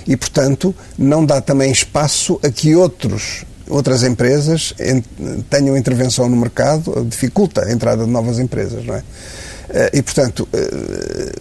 e, 0.08 0.18
portanto, 0.18 0.74
não 0.98 1.26
dá 1.26 1.42
também 1.42 1.72
espaço 1.72 2.40
a 2.44 2.50
que 2.50 2.76
outros 2.76 3.46
outras 3.72 4.04
empresas 4.04 4.74
tenham 5.50 5.78
intervenção 5.78 6.30
no 6.30 6.36
mercado, 6.36 7.06
dificulta 7.10 7.66
a 7.66 7.72
entrada 7.72 8.04
de 8.04 8.10
novas 8.10 8.38
empresas, 8.38 8.86
não 8.86 8.96
é? 8.96 9.04
Eh, 9.74 9.92
e, 9.94 10.02
portanto, 10.02 10.48
eh, 10.54 11.32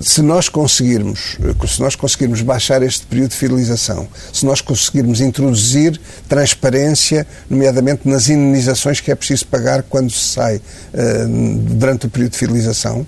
se 0.00 0.20
nós 0.20 0.48
conseguirmos, 0.48 1.38
se 1.66 1.80
nós 1.80 1.96
conseguirmos 1.96 2.42
baixar 2.42 2.82
este 2.82 3.06
período 3.06 3.30
de 3.30 3.36
fidelização, 3.36 4.06
se 4.32 4.44
nós 4.44 4.60
conseguirmos 4.60 5.20
introduzir 5.20 5.98
transparência, 6.28 7.26
nomeadamente 7.48 8.06
nas 8.06 8.28
indenizações 8.28 9.00
que 9.00 9.10
é 9.10 9.14
preciso 9.14 9.46
pagar 9.46 9.82
quando 9.82 10.10
se 10.10 10.34
sai 10.34 10.60
eh, 10.92 11.26
durante 11.26 12.06
o 12.06 12.10
período 12.10 12.32
de 12.32 12.38
fidelização, 12.38 13.06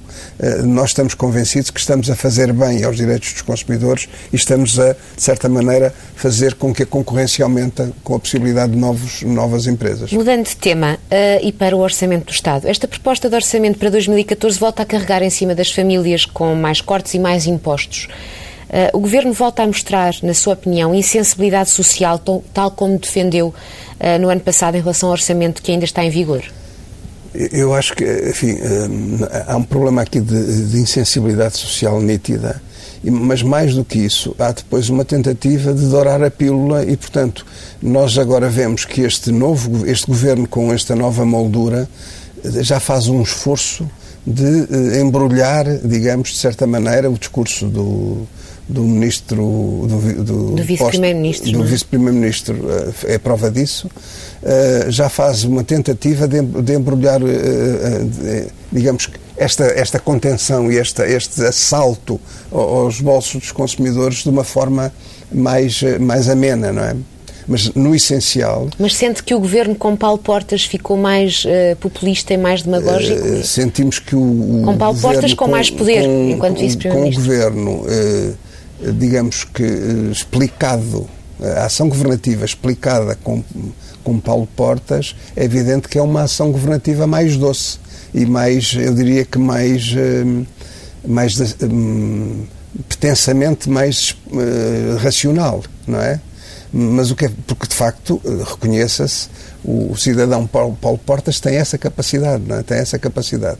nós 0.65 0.91
estamos 0.91 1.15
convencidos 1.15 1.71
que 1.71 1.79
estamos 1.79 2.09
a 2.09 2.17
fazer 2.17 2.53
bem 2.53 2.83
aos 2.85 2.97
direitos 2.97 3.33
dos 3.33 3.43
consumidores 3.43 4.09
e 4.33 4.37
estamos 4.37 4.79
a, 4.79 4.93
de 4.93 5.23
certa 5.23 5.49
maneira, 5.49 5.93
fazer 6.17 6.55
com 6.55 6.73
que 6.73 6.83
a 6.83 6.87
concorrência 6.87 7.45
aumente 7.45 7.93
com 8.03 8.15
a 8.15 8.19
possibilidade 8.19 8.73
de 8.73 8.79
novos, 8.79 9.23
novas 9.23 9.67
empresas. 9.67 10.13
Mudando 10.13 10.47
de 10.47 10.57
tema 10.57 10.95
uh, 10.95 11.47
e 11.47 11.53
para 11.53 11.77
o 11.77 11.81
Orçamento 11.81 12.27
do 12.27 12.33
Estado, 12.33 12.67
esta 12.67 12.89
proposta 12.89 13.29
de 13.29 13.35
orçamento 13.35 13.79
para 13.79 13.91
2014 13.91 14.59
volta 14.59 14.70
a 14.79 14.85
carregar 14.85 15.23
em 15.23 15.31
cima 15.31 15.55
das 15.55 15.73
famílias 15.73 16.25
com 16.25 16.55
mais 16.55 16.81
cortes 16.81 17.15
e 17.15 17.19
mais 17.19 17.47
impostos. 17.47 18.09
Uh, 18.69 18.97
o 18.97 19.01
Governo 19.01 19.33
volta 19.33 19.65
a 19.65 19.67
mostrar, 19.67 20.15
na 20.23 20.33
sua 20.33 20.55
opinião, 20.55 20.95
insensibilidade 20.95 21.71
social, 21.71 22.19
tal, 22.19 22.45
tal 22.55 22.71
como 22.71 22.99
defendeu 22.99 23.49
uh, 23.49 24.19
no 24.21 24.29
ano 24.29 24.41
passado 24.41 24.77
em 24.77 24.81
relação 24.81 25.09
ao 25.09 25.15
orçamento 25.15 25.61
que 25.61 25.73
ainda 25.73 25.85
está 25.85 26.05
em 26.05 26.11
vigor? 26.11 26.45
Eu 27.35 27.75
acho 27.75 27.95
que, 27.95 28.05
enfim, 28.29 28.59
há 29.47 29.57
um 29.57 29.63
problema 29.63 30.03
aqui 30.03 30.21
de, 30.21 30.69
de 30.69 30.79
insensibilidade 30.79 31.57
social 31.57 32.01
nítida 32.01 32.61
mas 33.03 33.43
mais 33.43 33.75
do 33.75 33.85
que 33.85 33.99
isso, 33.99 34.35
há 34.39 34.53
depois 34.53 34.91
uma 34.91 35.05
tentativa 35.05 35.73
de 35.73 35.87
dourar 35.87 36.23
a 36.23 36.31
pílula 36.31 36.85
e, 36.85 36.97
portanto, 36.97 37.47
nós 37.81 38.19
agora 38.19 38.49
vemos 38.49 38.85
que 38.85 39.01
este 39.01 39.33
novo, 39.33 39.87
este 39.87 40.07
governo 40.07 40.47
com 40.47 40.73
esta 40.73 40.95
nova 40.95 41.25
moldura 41.25 41.89
já 42.45 42.79
faz 42.79 43.09
um 43.09 43.23
esforço 43.23 43.89
de 44.27 44.69
eh, 44.71 45.01
embrulhar, 45.01 45.67
digamos, 45.85 46.31
de 46.31 46.37
certa 46.39 46.67
maneira, 46.67 47.11
o 47.11 47.19
discurso 47.19 47.67
do, 47.67 48.27
do 48.71 48.83
ministro 48.83 49.37
do, 49.89 50.25
do, 50.25 50.55
do 50.55 50.63
vice-primeiro-ministro 50.63 51.53
do 51.53 51.63
é? 51.63 51.67
vice-primeiro-ministro 51.67 52.57
é 53.05 53.19
prova 53.19 53.51
disso 53.51 53.91
eh, 54.43 54.87
já 54.89 55.09
faz 55.09 55.43
uma 55.43 55.65
tentativa 55.65 56.29
de, 56.29 56.41
de 56.41 56.75
embrulhar 56.75 57.21
eh, 57.21 58.47
digamos 58.71 59.11
esta 59.37 59.65
esta 59.65 59.99
contenção 59.99 60.71
e 60.71 60.79
esta 60.79 61.05
este 61.07 61.45
assalto 61.45 62.21
aos 62.53 63.01
bolsos 63.01 63.41
dos 63.41 63.53
consumidores 63.53 64.19
de 64.23 64.29
uma 64.29 64.45
forma 64.45 64.93
mais 65.33 65.83
mais 65.99 66.29
amena 66.29 66.73
não 66.73 66.83
é 66.83 66.95
mas 67.51 67.69
no 67.75 67.97
essencial. 67.97 68.69
Mas 68.79 68.95
sente 68.95 69.25
que 69.25 69.35
o 69.35 69.41
governo 69.41 69.75
com 69.75 69.97
Paulo 69.97 70.19
Portas 70.19 70.65
ficou 70.65 70.97
mais 70.97 71.45
uh, 71.45 71.75
populista 71.81 72.33
e 72.33 72.39
mais 72.39 72.63
demagógico? 72.63 73.21
Uh, 73.21 73.45
sentimos 73.45 73.99
que 73.99 74.15
o. 74.15 74.21
o 74.61 74.63
com 74.67 74.79
Paulo 74.79 74.97
Portas 74.97 75.35
com, 75.35 75.47
com, 75.47 75.51
mais 75.51 75.69
poder, 75.69 76.05
com, 76.05 76.31
enquanto 76.31 76.61
vice-primeiro-ministro. 76.61 77.25
Com 77.25 77.25
o 77.25 77.25
governo, 77.25 77.71
uh, 77.83 78.93
digamos 78.93 79.43
que 79.43 79.65
explicado, 80.13 81.09
a 81.43 81.65
ação 81.65 81.89
governativa 81.89 82.45
explicada 82.45 83.17
com, 83.17 83.43
com 84.05 84.21
Paulo 84.21 84.49
Portas, 84.55 85.17
é 85.35 85.45
evidente 85.45 85.89
que 85.89 85.99
é 85.99 86.03
uma 86.03 86.23
ação 86.23 86.53
governativa 86.53 87.05
mais 87.05 87.37
doce 87.37 87.81
e 88.15 88.27
mais, 88.27 88.77
eu 88.79 88.95
diria 88.95 89.25
que 89.25 89.41
mais. 89.41 89.93
mais 91.05 91.37
um, 91.65 92.45
pretensamente 92.89 93.69
mais 93.69 94.17
racional, 95.03 95.65
não 95.89 96.01
é? 96.01 96.21
Mas 96.73 97.11
o 97.11 97.17
que 97.17 97.27
é, 97.27 97.31
porque 97.47 97.67
de 97.67 97.75
facto, 97.75 98.21
eh, 98.25 98.45
reconheça-se, 98.49 99.29
o, 99.65 99.97
cidadão 99.97 100.47
Paulo, 100.47 100.77
Paulo, 100.81 100.99
Portas 100.99 101.41
tem 101.41 101.57
essa 101.57 101.77
capacidade, 101.77 102.43
não 102.47 102.57
é? 102.57 102.63
tem 102.63 102.79
essa 102.79 102.99
capacidade. 102.99 103.59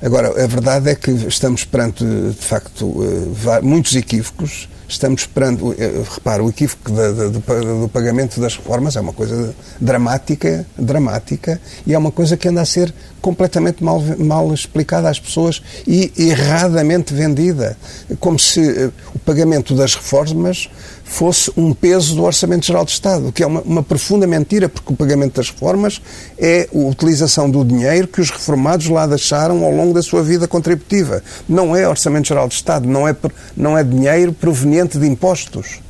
Agora, 0.00 0.28
a 0.42 0.46
verdade 0.46 0.90
é 0.90 0.94
que 0.94 1.10
estamos 1.10 1.64
perante, 1.64 2.04
de 2.04 2.46
facto, 2.46 3.02
eh, 3.02 3.60
muitos 3.62 3.94
equívocos, 3.96 4.68
estamos 4.88 5.26
perante, 5.26 5.62
eh, 5.78 6.04
repara, 6.08 6.44
o 6.44 6.48
equívoco 6.48 6.90
do, 6.90 7.30
do, 7.30 7.88
pagamento 7.88 8.40
das 8.40 8.56
reformas 8.56 8.96
é 8.96 9.00
uma 9.00 9.12
coisa 9.12 9.54
dramática, 9.80 10.66
dramática, 10.78 11.60
e 11.86 11.94
é 11.94 11.98
uma 11.98 12.12
coisa 12.12 12.36
que 12.36 12.48
anda 12.48 12.60
a 12.60 12.66
ser 12.66 12.92
completamente 13.20 13.82
mal, 13.82 14.00
mal 14.18 14.52
explicada 14.52 15.08
às 15.08 15.18
pessoas 15.18 15.62
e 15.86 16.12
erradamente 16.16 17.14
vendida, 17.14 17.76
como 18.20 18.38
se 18.38 18.92
o 19.14 19.18
pagamento 19.20 19.74
das 19.74 19.94
reformas 19.94 20.68
fosse 21.04 21.52
um 21.56 21.72
peso 21.72 22.16
do 22.16 22.24
Orçamento 22.24 22.66
Geral 22.66 22.84
de 22.84 22.92
Estado, 22.92 23.30
que 23.30 23.42
é 23.42 23.46
uma, 23.46 23.60
uma, 23.60 23.82
profunda 23.82 24.26
mentira, 24.26 24.68
porque 24.68 24.92
o 24.92 24.96
pagamento 24.96 25.36
das 25.36 25.50
reformas 25.50 26.00
é 26.38 26.68
a 26.74 26.78
utilização 26.78 27.48
do 27.48 27.64
dinheiro 27.64 28.08
que 28.08 28.20
os 28.20 28.30
reformados 28.30 28.88
lá 28.88 29.06
deixaram 29.06 29.62
ao 29.64 29.70
longo 29.70 29.92
da 29.92 30.02
sua 30.02 30.22
vida 30.22 30.48
contributiva. 30.48 31.22
Não 31.48 31.76
é 31.76 31.86
Orçamento 31.86 32.28
Geral 32.28 32.48
de 32.48 32.54
Estado, 32.54 32.88
não 32.88 33.06
é, 33.06 33.14
não 33.56 33.76
é 33.76 33.84
dinheiro 33.84 34.32
proveniente 34.32 34.98
de 34.98 35.06
impostos. 35.06 35.80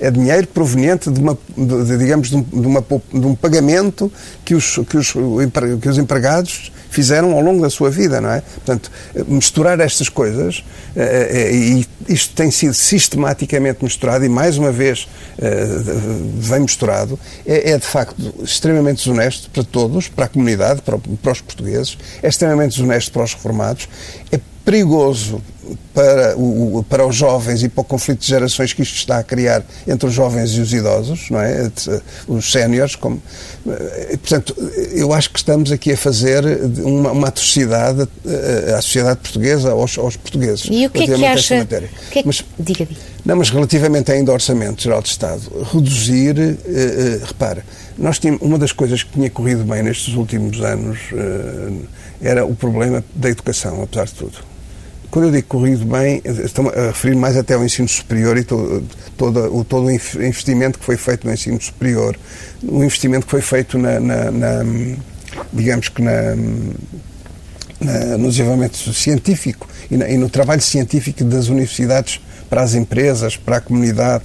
É 0.00 0.10
dinheiro 0.10 0.46
proveniente 0.48 1.10
de, 1.10 1.20
uma, 1.20 1.38
de, 1.56 1.98
digamos, 1.98 2.30
de, 2.30 2.36
uma, 2.36 2.80
de 3.12 3.26
um 3.26 3.34
pagamento 3.34 4.10
que 4.44 4.54
os, 4.54 4.78
que, 4.88 4.96
os, 4.96 5.12
que 5.80 5.88
os 5.88 5.98
empregados 5.98 6.72
fizeram 6.94 7.32
ao 7.32 7.40
longo 7.40 7.60
da 7.60 7.68
sua 7.68 7.90
vida, 7.90 8.20
não 8.20 8.30
é? 8.30 8.40
Portanto, 8.40 8.90
misturar 9.26 9.80
estas 9.80 10.08
coisas, 10.08 10.64
eh, 10.94 11.50
eh, 11.50 11.54
e 11.54 11.86
isto 12.08 12.34
tem 12.36 12.52
sido 12.52 12.72
sistematicamente 12.72 13.82
misturado, 13.82 14.24
e 14.24 14.28
mais 14.28 14.56
uma 14.56 14.70
vez 14.70 15.08
eh, 15.38 15.66
vem 16.38 16.60
misturado, 16.60 17.18
é, 17.44 17.72
é 17.72 17.78
de 17.78 17.86
facto 17.86 18.32
extremamente 18.44 18.98
desonesto 18.98 19.50
para 19.50 19.64
todos, 19.64 20.06
para 20.06 20.26
a 20.26 20.28
comunidade, 20.28 20.82
para, 20.82 20.96
para 20.98 21.32
os 21.32 21.40
portugueses, 21.40 21.98
é 22.22 22.28
extremamente 22.28 22.76
desonesto 22.76 23.10
para 23.10 23.24
os 23.24 23.34
reformados, 23.34 23.88
é 24.30 24.38
perigoso 24.64 25.42
para, 25.92 26.36
o, 26.36 26.84
para 26.88 27.06
os 27.06 27.14
jovens 27.14 27.62
e 27.62 27.68
para 27.68 27.82
o 27.82 27.84
conflito 27.84 28.20
de 28.20 28.26
gerações 28.26 28.72
que 28.72 28.82
isto 28.82 28.96
está 28.96 29.18
a 29.18 29.22
criar 29.22 29.62
entre 29.86 30.08
os 30.08 30.14
jovens 30.14 30.50
e 30.52 30.60
os 30.60 30.72
idosos, 30.72 31.30
não 31.30 31.40
é? 31.40 31.70
Os 32.26 32.50
séniores. 32.50 32.96
Como... 32.96 33.22
Portanto, 34.20 34.54
eu 34.92 35.12
acho 35.12 35.30
que 35.30 35.38
estamos 35.38 35.70
aqui 35.70 35.92
a 35.92 35.96
fazer 35.96 36.44
uma, 36.82 37.12
uma 37.12 37.28
atrocidade 37.28 38.08
à 38.76 38.80
sociedade 38.80 39.20
portuguesa, 39.20 39.70
aos, 39.70 39.96
aos 39.96 40.16
portugueses. 40.16 40.66
E 40.70 40.86
o 40.86 40.90
que 40.90 41.04
é 41.04 41.06
que 41.06 41.24
acha? 41.24 41.64
Que 41.64 42.18
é 42.18 42.22
que... 42.22 42.26
Mas, 42.26 42.44
diga, 42.58 42.84
diga. 42.84 43.00
Não, 43.24 43.36
mas 43.36 43.48
relativamente 43.48 44.12
ainda 44.12 44.30
ao 44.30 44.34
Orçamento 44.34 44.82
Geral 44.82 45.00
de 45.00 45.08
Estado, 45.08 45.42
reduzir, 45.72 46.34
repara, 47.24 47.64
nós 47.96 48.18
tínhamos, 48.18 48.42
uma 48.42 48.58
das 48.58 48.72
coisas 48.72 49.02
que 49.02 49.12
tinha 49.12 49.30
corrido 49.30 49.64
bem 49.64 49.82
nestes 49.82 50.14
últimos 50.14 50.60
anos 50.60 50.98
era 52.20 52.44
o 52.44 52.54
problema 52.54 53.02
da 53.14 53.30
educação, 53.30 53.82
apesar 53.82 54.06
de 54.06 54.12
tudo 54.14 54.53
quando 55.14 55.26
eu 55.26 55.30
digo 55.30 55.46
corrido 55.46 55.84
bem, 55.84 56.20
estou 56.24 56.68
a 56.70 56.88
referir 56.88 57.14
mais 57.14 57.36
até 57.36 57.54
ao 57.54 57.64
ensino 57.64 57.86
superior 57.86 58.36
e 58.36 58.42
todo, 58.42 58.84
todo, 59.16 59.56
o, 59.56 59.62
todo 59.62 59.86
o 59.86 59.90
investimento 59.92 60.76
que 60.76 60.84
foi 60.84 60.96
feito 60.96 61.24
no 61.24 61.32
ensino 61.32 61.62
superior, 61.62 62.18
o 62.60 62.82
investimento 62.82 63.24
que 63.24 63.30
foi 63.30 63.40
feito 63.40 63.78
na, 63.78 64.00
na, 64.00 64.32
na 64.32 64.64
digamos 65.52 65.88
que 65.88 66.02
na, 66.02 66.34
na, 67.80 68.18
no 68.18 68.28
desenvolvimento 68.28 68.92
científico 68.92 69.68
e, 69.88 69.94
e 69.94 70.18
no 70.18 70.28
trabalho 70.28 70.60
científico 70.60 71.22
das 71.22 71.46
universidades 71.46 72.20
para 72.50 72.62
as 72.62 72.74
empresas, 72.74 73.36
para 73.36 73.58
a 73.58 73.60
comunidade. 73.60 74.24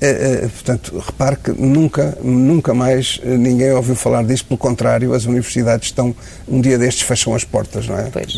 É, 0.00 0.08
é, 0.44 0.48
portanto, 0.48 0.98
repare 0.98 1.36
que 1.36 1.52
nunca, 1.52 2.18
nunca 2.22 2.74
mais 2.74 3.18
eh, 3.24 3.36
ninguém 3.36 3.72
ouviu 3.72 3.96
falar 3.96 4.24
disto, 4.24 4.46
pelo 4.46 4.58
contrário, 4.58 5.14
as 5.14 5.24
universidades 5.24 5.88
estão, 5.88 6.14
um 6.46 6.60
dia 6.60 6.76
destes, 6.78 7.02
fecham 7.02 7.34
as 7.34 7.44
portas, 7.44 7.86
não 7.86 7.98
é? 7.98 8.10
Pois. 8.12 8.36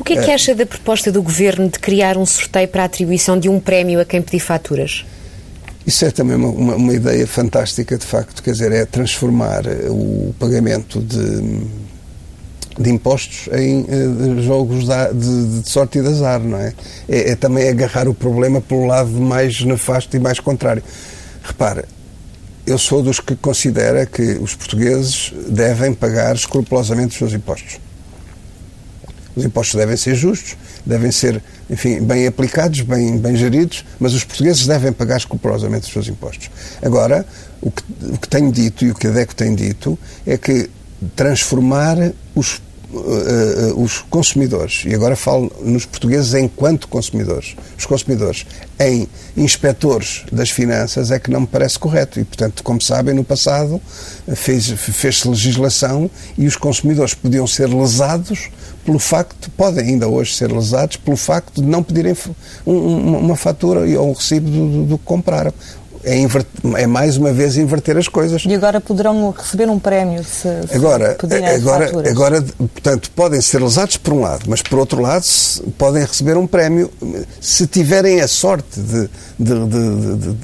O 0.00 0.02
que 0.02 0.14
é 0.14 0.22
que 0.22 0.30
acha 0.30 0.54
da 0.56 0.66
proposta 0.66 1.12
do 1.12 1.22
Governo 1.22 1.68
de 1.68 1.78
criar 1.78 2.16
um 2.16 2.26
sorteio 2.26 2.66
para 2.66 2.82
a 2.82 2.86
atribuição 2.86 3.38
de 3.38 3.48
um 3.48 3.60
prémio 3.60 4.00
a 4.00 4.04
quem 4.04 4.20
pedir 4.20 4.40
faturas? 4.40 5.04
Isso 5.86 6.04
é 6.04 6.10
também 6.10 6.36
uma, 6.36 6.48
uma, 6.48 6.74
uma 6.74 6.92
ideia 6.92 7.26
fantástica, 7.26 7.96
de 7.96 8.04
facto, 8.04 8.42
quer 8.42 8.50
dizer, 8.50 8.72
é 8.72 8.84
transformar 8.84 9.66
eh, 9.66 9.86
o 9.88 10.34
pagamento 10.38 11.00
de 11.00 11.64
de 12.78 12.90
impostos 12.90 13.48
em 13.52 13.82
uh, 13.82 14.42
jogos 14.42 14.84
de, 14.86 15.60
de, 15.60 15.68
sorte 15.68 15.98
e 15.98 16.02
de 16.02 16.08
azar, 16.08 16.40
não 16.40 16.58
é? 16.58 16.72
é? 17.08 17.30
é? 17.30 17.36
também 17.36 17.68
agarrar 17.68 18.08
o 18.08 18.14
problema 18.14 18.60
pelo 18.60 18.86
lado 18.86 19.10
mais 19.10 19.60
nefasto 19.62 20.16
e 20.16 20.20
mais 20.20 20.38
contrário. 20.38 20.82
Repara, 21.42 21.84
eu 22.66 22.78
sou 22.78 23.02
dos 23.02 23.18
que 23.18 23.34
considera 23.34 24.06
que 24.06 24.22
os 24.40 24.54
portugueses 24.54 25.32
devem 25.48 25.92
pagar 25.92 26.34
escrupulosamente 26.34 27.12
os 27.12 27.16
seus 27.16 27.32
impostos. 27.32 27.80
Os 29.34 29.44
impostos 29.44 29.76
devem 29.76 29.96
ser 29.96 30.14
justos, 30.14 30.56
devem 30.84 31.10
ser, 31.10 31.42
enfim, 31.70 32.00
bem 32.00 32.26
aplicados, 32.26 32.80
bem, 32.80 33.16
bem 33.18 33.36
geridos, 33.36 33.84
mas 33.98 34.12
os 34.12 34.24
portugueses 34.24 34.66
devem 34.66 34.92
pagar 34.92 35.16
escrupulosamente 35.16 35.86
os 35.86 35.92
seus 35.92 36.08
impostos. 36.08 36.50
Agora, 36.82 37.24
o 37.60 37.70
que, 37.70 37.82
o 38.02 38.18
que 38.18 38.28
tenho 38.28 38.52
dito 38.52 38.84
e 38.84 38.90
o 38.90 38.94
que 38.94 39.06
a 39.06 39.10
DECO 39.10 39.34
tem 39.34 39.54
dito 39.54 39.98
é 40.26 40.36
que 40.36 40.68
transformar 41.14 41.96
os 42.34 42.60
os 43.76 43.98
consumidores, 44.08 44.84
e 44.86 44.94
agora 44.94 45.14
falo 45.14 45.52
nos 45.60 45.84
portugueses 45.84 46.32
enquanto 46.32 46.88
consumidores, 46.88 47.54
os 47.76 47.84
consumidores 47.84 48.46
em 48.80 49.06
inspectores 49.36 50.24
das 50.32 50.50
finanças 50.50 51.10
é 51.10 51.18
que 51.18 51.30
não 51.30 51.42
me 51.42 51.46
parece 51.46 51.78
correto. 51.78 52.18
E, 52.18 52.24
portanto, 52.24 52.62
como 52.62 52.80
sabem, 52.80 53.14
no 53.14 53.24
passado 53.24 53.80
fez-se 54.34 54.74
fez 54.76 55.24
legislação 55.24 56.10
e 56.36 56.46
os 56.46 56.56
consumidores 56.56 57.12
podiam 57.12 57.46
ser 57.46 57.66
lesados 57.66 58.48
pelo 58.88 58.98
facto, 58.98 59.50
podem 59.50 59.84
ainda 59.84 60.08
hoje 60.08 60.34
ser 60.34 60.50
lesados, 60.50 60.96
pelo 60.96 61.16
facto 61.16 61.60
de 61.60 61.68
não 61.68 61.82
pedirem 61.82 62.16
um, 62.66 63.18
uma 63.18 63.36
fatura 63.36 63.80
ou 63.80 64.08
um 64.08 64.12
recibo 64.14 64.50
do, 64.50 64.68
do, 64.68 64.84
do 64.84 64.98
que 64.98 65.04
compraram 65.04 65.52
é, 66.08 66.82
é, 66.82 66.86
mais 66.86 67.18
uma 67.18 67.32
vez 67.32 67.56
inverter 67.56 67.96
as 67.98 68.08
coisas. 68.08 68.44
E 68.46 68.54
agora 68.54 68.80
poderão 68.80 69.30
receber 69.30 69.68
um 69.68 69.78
prémio 69.78 70.24
se, 70.24 70.48
se 70.66 70.74
agora, 70.74 71.16
agora, 71.54 72.10
agora, 72.10 72.42
portanto, 72.42 73.10
podem 73.14 73.40
ser 73.40 73.62
lesados 73.62 73.98
por 73.98 74.14
um 74.14 74.20
lado, 74.20 74.44
mas 74.48 74.62
por 74.62 74.78
outro 74.78 75.02
lado 75.02 75.26
podem 75.76 76.02
receber 76.02 76.36
um 76.36 76.46
prémio 76.46 76.90
se 77.40 77.66
tiverem 77.66 78.20
a 78.20 78.28
sorte 78.28 78.80
de, 78.80 79.10
de, 79.38 79.66
de, 79.66 80.16
de 80.16 80.36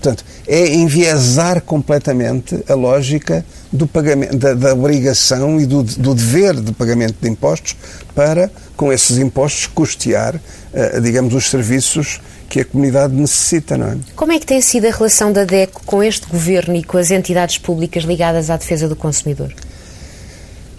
portanto, 0.00 0.24
é 0.46 0.74
enviesar 0.74 1.60
completamente 1.62 2.62
a 2.68 2.74
lógica 2.74 3.44
do 3.72 3.86
pagamento, 3.86 4.36
da, 4.36 4.54
da 4.54 4.72
obrigação 4.72 5.60
e 5.60 5.66
do, 5.66 5.82
do, 5.82 6.14
dever 6.14 6.54
de 6.54 6.72
pagamento 6.72 7.16
de 7.20 7.28
impostos 7.28 7.76
para, 8.14 8.50
com 8.76 8.92
esses 8.92 9.18
impostos, 9.18 9.66
custear, 9.66 10.36
uh, 10.36 11.00
digamos, 11.00 11.34
os 11.34 11.50
serviços 11.50 12.20
que 12.48 12.60
a 12.60 12.64
comunidade 12.64 13.14
necessita, 13.14 13.76
não 13.76 13.88
é? 13.88 13.96
Como 14.16 14.32
é 14.32 14.38
que 14.38 14.46
tem 14.46 14.60
sido 14.60 14.86
a 14.86 14.90
relação 14.90 15.32
da 15.32 15.44
DECO 15.44 15.82
com 15.84 16.02
este 16.02 16.26
governo 16.26 16.74
e 16.76 16.82
com 16.82 16.96
as 16.96 17.10
entidades 17.10 17.58
públicas 17.58 18.04
ligadas 18.04 18.48
à 18.48 18.56
defesa 18.56 18.88
do 18.88 18.96
consumidor? 18.96 19.52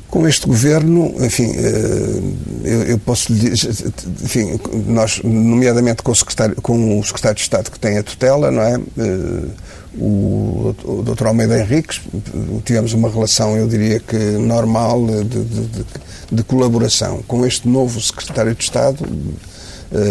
Com 0.09 0.27
este 0.27 0.47
governo, 0.47 1.13
enfim, 1.23 1.51
eh, 1.55 2.91
eu, 2.91 2.97
posso 2.97 3.31
lhe 3.31 3.51
dizer, 3.51 3.93
enfim, 4.23 4.59
nós, 4.87 5.21
nomeadamente 5.23 6.01
com 6.01 6.11
o, 6.11 6.15
secretário, 6.15 6.55
com 6.59 6.99
o 6.99 7.03
secretário 7.03 7.35
de 7.35 7.41
Estado 7.43 7.69
que 7.69 7.79
tem 7.79 7.99
a 7.99 8.01
tutela, 8.01 8.49
não 8.49 8.63
é? 8.63 8.73
Eh, 8.97 9.49
o, 9.95 10.75
o 10.83 11.03
Dr. 11.03 11.27
Almeida 11.27 11.59
Henriques, 11.59 12.01
tivemos 12.65 12.93
uma 12.93 13.09
relação, 13.09 13.55
eu 13.55 13.67
diria 13.67 13.99
que 13.99 14.15
normal, 14.15 15.05
de, 15.05 15.23
de, 15.23 15.43
de, 15.43 15.85
de 16.31 16.43
colaboração. 16.43 17.23
Com 17.27 17.45
este 17.45 17.67
novo 17.67 18.01
secretário 18.01 18.55
de 18.55 18.63
Estado, 18.63 19.05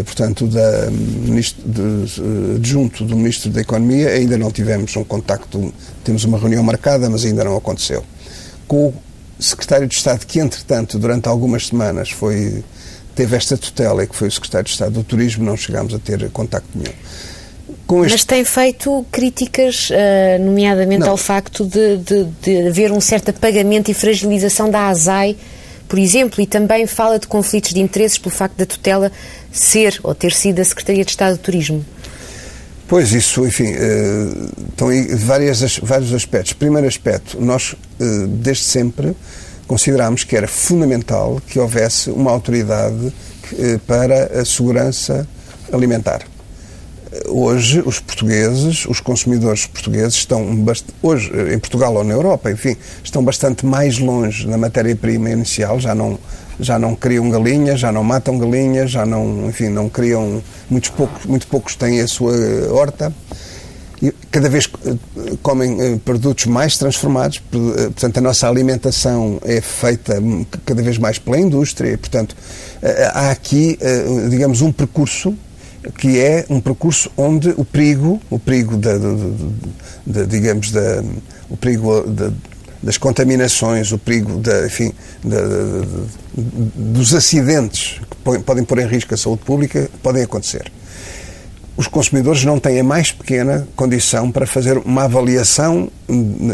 portanto, 0.05 0.47
da, 0.49 0.87
de, 0.87 1.41
eh, 1.41 2.57
adjunto 2.57 3.05
do 3.05 3.17
Ministro 3.17 3.51
da 3.51 3.61
Economia, 3.61 4.09
ainda 4.09 4.37
não 4.37 4.51
tivemos 4.51 4.95
um 4.97 5.05
contacto, 5.05 5.73
temos 6.03 6.25
uma 6.25 6.37
reunião 6.37 6.63
marcada, 6.65 7.09
mas 7.09 7.25
ainda 7.25 7.45
não 7.45 7.57
aconteceu. 7.57 8.05
Com 8.67 8.89
o 8.89 8.95
Secretário 9.39 9.87
de 9.87 9.95
Estado, 9.95 10.27
que 10.27 10.41
entretanto, 10.41 10.99
durante 10.99 11.29
algumas 11.29 11.69
semanas, 11.69 12.11
foi, 12.11 12.65
teve 13.15 13.37
esta 13.37 13.57
tutela 13.57 14.03
e 14.03 14.09
que 14.09 14.17
foi 14.17 14.27
o 14.27 14.33
Secretário 14.33 14.65
de 14.65 14.73
Estado 14.73 14.93
do 14.93 15.05
Turismo, 15.05 15.45
não 15.45 15.57
chegámos 15.57 15.95
a 15.95 15.99
ter 15.99 16.29
contacto 16.31 16.69
nenhum. 16.75 16.95
Este... 18.03 18.13
Mas 18.13 18.25
tem 18.25 18.45
feito 18.45 19.07
críticas, 19.11 19.91
uh, 19.91 20.45
nomeadamente 20.45 21.01
não. 21.01 21.11
ao 21.11 21.17
facto 21.17 21.65
de, 21.65 21.99
de, 21.99 22.25
de 22.43 22.69
haver 22.69 22.93
um 22.93 23.01
certo 23.01 23.31
apagamento 23.31 23.91
e 23.91 23.95
fragilização 23.95 24.69
da 24.69 24.89
ASAI 24.89 25.37
por 25.89 25.99
exemplo, 25.99 26.41
e 26.43 26.47
também 26.47 26.87
fala 26.87 27.19
de 27.19 27.27
conflitos 27.27 27.73
de 27.73 27.81
interesses 27.81 28.19
pelo 28.19 28.35
facto 28.35 28.57
da 28.57 28.67
tutela 28.67 29.11
ser 29.51 29.99
ou 30.03 30.15
ter 30.15 30.33
sido 30.33 30.61
a 30.61 30.65
Secretaria 30.65 31.05
de 31.05 31.11
Estado 31.11 31.37
do 31.37 31.41
Turismo. 31.41 31.85
Pois, 32.87 33.13
isso, 33.13 33.47
enfim, 33.47 33.75
uh, 33.75 34.51
estão 34.71 34.89
aí 34.89 35.15
várias, 35.15 35.79
vários 35.79 36.13
aspectos. 36.13 36.55
Primeiro 36.55 36.87
aspecto, 36.87 37.41
nós, 37.41 37.73
uh, 37.73 38.27
desde 38.27 38.65
sempre, 38.65 39.15
considerámos 39.67 40.25
que 40.25 40.37
era 40.37 40.49
fundamental 40.49 41.41
que 41.47 41.59
houvesse 41.59 42.11
uma 42.11 42.31
autoridade 42.31 43.07
uh, 43.53 43.79
para 43.87 44.41
a 44.41 44.45
segurança 44.45 45.29
alimentar 45.71 46.23
hoje 47.27 47.83
os 47.85 47.99
portugueses, 47.99 48.87
os 48.87 49.01
consumidores 49.01 49.67
portugueses 49.67 50.15
estão 50.15 50.47
hoje 51.03 51.31
em 51.53 51.59
Portugal 51.59 51.95
ou 51.95 52.05
na 52.05 52.15
Europa, 52.15 52.51
enfim, 52.51 52.77
estão 53.03 53.25
bastante 53.25 53.65
mais 53.65 53.99
longe 53.99 54.47
na 54.47 54.57
matéria-prima 54.57 55.31
inicial, 55.31 55.81
já 55.81 55.95
não 55.95 56.19
já 56.61 56.79
não 56.79 56.95
criam 56.95 57.31
galinhas, 57.31 57.81
já 57.81 57.93
não 57.93 58.03
matam 58.03 58.39
galinhas, 58.39 58.91
já 58.91 59.07
não, 59.07 59.49
enfim, 59.49 59.69
não 59.69 59.89
criam 59.89 60.43
muitos 60.69 60.91
poucos, 60.91 61.25
muito 61.25 61.47
poucos 61.47 61.77
têm 61.77 62.01
a 62.01 62.09
sua 62.09 62.35
horta. 62.73 63.13
E 64.01 64.13
cada 64.31 64.49
vez 64.49 64.69
eh, 64.87 64.95
comem 65.43 65.81
eh, 65.81 65.99
produtos 66.05 66.47
mais 66.47 66.79
transformados, 66.79 67.43
eh, 67.53 67.83
portanto 67.85 68.19
a 68.19 68.21
nossa 68.21 68.49
alimentação 68.49 69.41
é 69.45 69.61
feita 69.61 70.23
cada 70.65 70.83
vez 70.83 70.99
mais 70.99 71.19
pela 71.19 71.39
indústria, 71.39 71.99
portanto 71.99 72.37
há 73.13 73.33
aqui, 73.33 73.77
digamos, 74.31 74.63
um 74.63 74.71
percurso 74.71 75.35
que 75.99 76.19
é 76.19 76.45
um 76.49 76.61
percurso 76.61 77.11
onde 77.17 77.51
o 77.57 77.65
perigo, 77.65 78.21
o 78.31 78.39
perigo 78.39 78.77
da, 78.77 78.99
da, 80.07 80.25
digamos, 80.25 80.71
da, 80.71 81.03
o 81.49 81.57
perigo 81.57 82.03
da, 82.03 82.31
das 82.83 82.99
contaminações, 82.99 83.93
o 83.93 83.99
perigo 83.99 84.39
da, 84.39 84.67
enfim, 84.67 84.93
dos 86.35 87.15
acidentes 87.15 88.01
que 88.11 88.39
podem 88.43 88.65
pôr 88.65 88.79
em 88.79 88.87
risco 88.87 89.15
a 89.15 89.17
saúde 89.17 89.43
pública, 89.45 89.91
podem 90.03 90.23
acontecer. 90.23 90.71
os 91.77 91.87
consumidores 91.87 92.45
não 92.45 92.59
têm 92.59 92.81
a 92.81 92.85
mais 92.85 93.13
pequena 93.13 93.67
condição 93.77 94.33
para 94.33 94.47
fazer 94.47 94.79
uma 94.79 95.05
avaliação, 95.05 95.89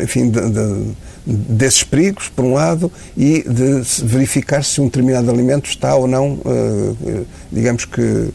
enfim, 0.02 0.28
de, 0.28 0.50
de, 0.50 0.94
desses 1.26 1.82
perigos, 1.82 2.28
por 2.28 2.44
um 2.44 2.52
lado, 2.52 2.92
e 3.16 3.42
de 3.42 3.80
verificar 4.04 4.62
se 4.62 4.80
um 4.82 4.84
determinado 4.84 5.30
alimento 5.30 5.68
está 5.68 5.94
ou 5.94 6.06
não, 6.06 6.34
uh, 6.34 7.26
digamos 7.50 7.86
que, 7.86 8.02
eh, 8.02 8.28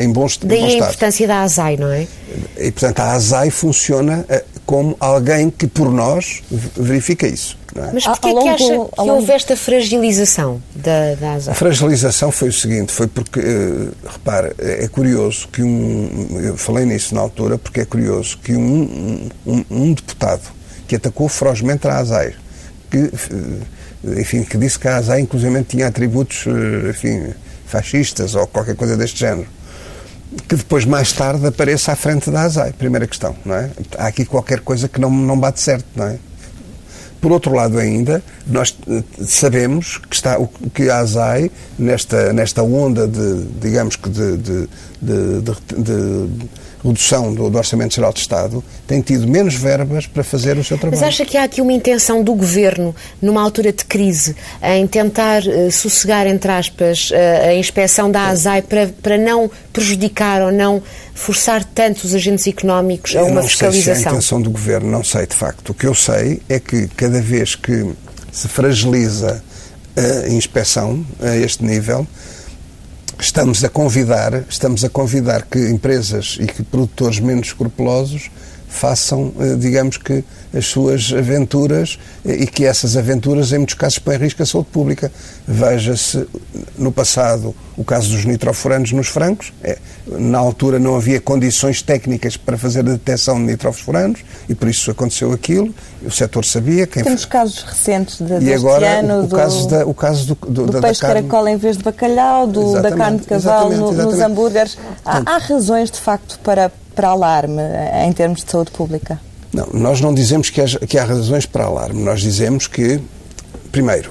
em 0.00 0.12
bons 0.12 0.38
Daí 0.38 0.60
bom 0.60 0.66
a 0.66 0.72
importância 0.72 1.26
da 1.26 1.42
ASAI, 1.42 1.76
não 1.76 1.90
é? 1.90 2.06
E, 2.58 2.70
portanto, 2.72 3.00
a 3.00 3.12
ASAI 3.12 3.50
funciona 3.50 4.24
eh, 4.28 4.44
como 4.64 4.96
alguém 4.98 5.50
que, 5.50 5.66
por 5.66 5.92
nós, 5.92 6.42
verifica 6.76 7.26
isso. 7.26 7.56
É? 7.76 7.90
Mas 7.92 8.04
porquê 8.04 8.28
é 8.28 8.42
que 8.42 8.48
acha 8.48 8.64
que 8.64 9.00
houve 9.00 9.32
esta 9.32 9.56
fragilização 9.56 10.60
da, 10.74 11.14
da 11.14 11.32
ASAI? 11.34 11.52
A 11.52 11.54
fragilização 11.54 12.32
foi 12.32 12.48
o 12.48 12.52
seguinte, 12.52 12.92
foi 12.92 13.06
porque, 13.06 13.38
uh, 13.38 13.92
repare, 14.04 14.52
é 14.58 14.88
curioso 14.88 15.46
que 15.48 15.62
um, 15.62 16.40
eu 16.42 16.56
falei 16.56 16.84
nisso 16.84 17.14
na 17.14 17.20
altura, 17.20 17.58
porque 17.58 17.80
é 17.80 17.84
curioso 17.84 18.38
que 18.42 18.56
um, 18.56 19.28
um, 19.46 19.64
um 19.70 19.92
deputado 19.92 20.42
que 20.88 20.96
atacou 20.96 21.28
ferozmente 21.28 21.86
a 21.86 21.98
ASAI, 21.98 22.34
que, 22.90 23.10
enfim, 24.18 24.42
que 24.42 24.56
disse 24.56 24.78
que 24.78 24.88
a 24.88 24.96
ASAI, 24.96 25.20
inclusive, 25.20 25.62
tinha 25.64 25.86
atributos, 25.86 26.44
enfim, 26.88 27.34
fascistas 27.66 28.34
ou 28.34 28.46
qualquer 28.46 28.74
coisa 28.76 28.96
deste 28.96 29.18
género, 29.20 29.48
que 30.48 30.56
depois, 30.56 30.84
mais 30.84 31.12
tarde, 31.12 31.46
apareça 31.46 31.92
à 31.92 31.96
frente 31.96 32.30
da 32.30 32.42
ASAI. 32.42 32.72
Primeira 32.72 33.06
questão, 33.06 33.34
não 33.44 33.54
é? 33.54 33.70
Há 33.96 34.06
aqui 34.06 34.24
qualquer 34.24 34.60
coisa 34.60 34.88
que 34.88 35.00
não, 35.00 35.10
não 35.10 35.38
bate 35.38 35.60
certo, 35.60 35.86
não 35.94 36.06
é? 36.06 36.18
Por 37.20 37.32
outro 37.32 37.54
lado, 37.54 37.78
ainda, 37.78 38.22
nós 38.46 38.76
eh, 38.88 39.02
sabemos 39.24 39.98
que, 39.98 40.14
está, 40.14 40.36
que 40.74 40.88
a 40.90 40.98
ASAI, 40.98 41.50
nesta, 41.78 42.32
nesta 42.32 42.62
onda 42.62 43.08
de, 43.08 43.44
digamos 43.60 43.96
que, 43.96 44.08
de, 44.10 44.36
de, 44.36 44.68
de, 45.00 45.40
de 45.76 46.48
redução 46.88 47.34
do, 47.34 47.50
do, 47.50 47.58
Orçamento 47.58 47.94
Geral 47.94 48.12
de 48.12 48.20
Estado, 48.20 48.62
tem 48.86 49.00
tido 49.00 49.26
menos 49.26 49.54
verbas 49.54 50.06
para 50.06 50.22
fazer 50.22 50.56
o 50.56 50.64
seu 50.64 50.78
trabalho. 50.78 51.00
Mas 51.00 51.08
acha 51.08 51.24
que 51.24 51.36
há 51.36 51.44
aqui 51.44 51.60
uma 51.60 51.72
intenção 51.72 52.22
do 52.22 52.34
Governo, 52.34 52.94
numa 53.20 53.42
altura 53.42 53.72
de 53.72 53.84
crise, 53.84 54.36
em 54.62 54.86
tentar 54.86 55.42
uh, 55.42 55.70
sossegar, 55.70 56.26
entre 56.26 56.50
aspas, 56.50 57.10
uh, 57.10 57.48
a 57.48 57.54
inspeção 57.54 58.10
da 58.10 58.28
ASAI 58.28 58.62
para, 58.62 58.88
para 59.02 59.18
não 59.18 59.50
prejudicar 59.72 60.42
ou 60.42 60.52
não 60.52 60.82
forçar 61.14 61.64
tanto 61.64 62.04
os 62.04 62.14
agentes 62.14 62.46
económicos 62.46 63.16
a 63.16 63.24
uma 63.24 63.42
fiscalização? 63.42 63.94
Sei 63.94 63.94
se 63.94 64.06
é 64.06 64.08
a 64.08 64.12
intenção 64.12 64.42
do 64.42 64.50
Governo, 64.50 64.90
não 64.90 65.04
sei 65.04 65.26
de 65.26 65.34
facto. 65.34 65.70
O 65.70 65.74
que 65.74 65.86
eu 65.86 65.94
sei 65.94 66.40
é 66.48 66.58
que 66.60 66.88
cada 66.88 67.20
vez 67.20 67.54
que 67.54 67.92
se 68.32 68.48
fragiliza 68.48 69.42
a 69.96 70.28
inspeção 70.28 71.04
a 71.20 71.34
este 71.36 71.64
nível, 71.64 72.06
estamos 73.18 73.64
a 73.64 73.68
convidar, 73.68 74.44
estamos 74.48 74.84
a 74.84 74.88
convidar 74.88 75.46
que 75.46 75.58
empresas 75.70 76.38
e 76.40 76.46
que 76.46 76.62
produtores 76.62 77.20
menos 77.20 77.48
escrupulosos 77.48 78.30
façam, 78.68 79.32
eh, 79.38 79.54
digamos 79.56 79.96
que, 79.96 80.24
as 80.54 80.66
suas 80.66 81.12
aventuras 81.12 81.98
eh, 82.24 82.42
e 82.42 82.46
que 82.46 82.64
essas 82.64 82.96
aventuras, 82.96 83.52
em 83.52 83.58
muitos 83.58 83.74
casos, 83.74 83.98
põem 83.98 84.16
em 84.16 84.20
risco 84.20 84.42
a 84.42 84.46
saúde 84.46 84.68
pública. 84.72 85.12
Veja-se, 85.46 86.26
no 86.78 86.90
passado, 86.90 87.54
o 87.76 87.84
caso 87.84 88.10
dos 88.10 88.24
nitrofuranos 88.24 88.92
nos 88.92 89.08
francos. 89.08 89.52
É, 89.62 89.78
na 90.06 90.38
altura 90.38 90.78
não 90.78 90.96
havia 90.96 91.20
condições 91.20 91.82
técnicas 91.82 92.36
para 92.36 92.56
fazer 92.56 92.80
a 92.80 92.82
detecção 92.82 93.36
de 93.38 93.52
nitrofuranos 93.52 94.20
e 94.48 94.54
por 94.54 94.68
isso 94.68 94.90
aconteceu 94.90 95.32
aquilo. 95.32 95.74
O 96.02 96.10
setor 96.10 96.44
sabia. 96.44 96.86
Quem 96.86 97.02
Temos 97.02 97.24
casos 97.24 97.62
recentes 97.62 98.20
de, 98.20 98.44
e 98.44 98.54
agora, 98.54 99.00
ano, 99.00 99.24
o, 99.24 99.26
do, 99.26 99.36
caso 99.36 99.68
da, 99.68 99.86
o 99.86 99.94
caso 99.94 100.26
do, 100.26 100.34
do, 100.34 100.66
do 100.66 100.72
da, 100.72 100.80
peixe 100.80 101.00
da 101.00 101.08
carne... 101.08 101.28
caracol 101.28 101.48
em 101.48 101.56
vez 101.56 101.76
de 101.76 101.82
bacalhau, 101.82 102.46
do, 102.46 102.80
da 102.80 102.92
carne 102.92 103.18
de 103.18 103.26
cavalo 103.26 103.76
no, 103.76 103.92
nos 103.92 104.20
hambúrgueres. 104.20 104.78
Há, 105.04 105.22
há 105.26 105.38
razões, 105.38 105.90
de 105.90 106.00
facto, 106.00 106.38
para 106.42 106.70
para 106.96 107.08
alarme 107.08 107.62
em 108.04 108.12
termos 108.12 108.42
de 108.42 108.50
saúde 108.50 108.70
pública? 108.72 109.20
Não, 109.52 109.68
nós 109.72 110.00
não 110.00 110.12
dizemos 110.12 110.50
que 110.50 110.60
há, 110.60 110.66
que 110.66 110.98
há 110.98 111.04
razões 111.04 111.46
para 111.46 111.64
alarme. 111.64 112.02
Nós 112.02 112.20
dizemos 112.20 112.66
que, 112.66 113.00
primeiro, 113.70 114.10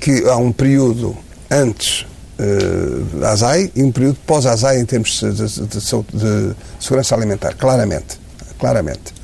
que 0.00 0.28
há 0.28 0.36
um 0.36 0.52
período 0.52 1.16
antes 1.50 2.04
uh, 2.38 3.18
da 3.18 3.30
ASAI 3.30 3.70
e 3.74 3.82
um 3.82 3.92
período 3.92 4.18
pós-ASAI 4.26 4.80
em 4.80 4.84
termos 4.84 5.20
de, 5.20 5.32
de, 5.32 5.46
de, 5.46 5.78
de, 5.78 6.56
segurança 6.80 7.14
alimentar, 7.14 7.54
claramente. 7.54 8.18
claramente. 8.58 9.14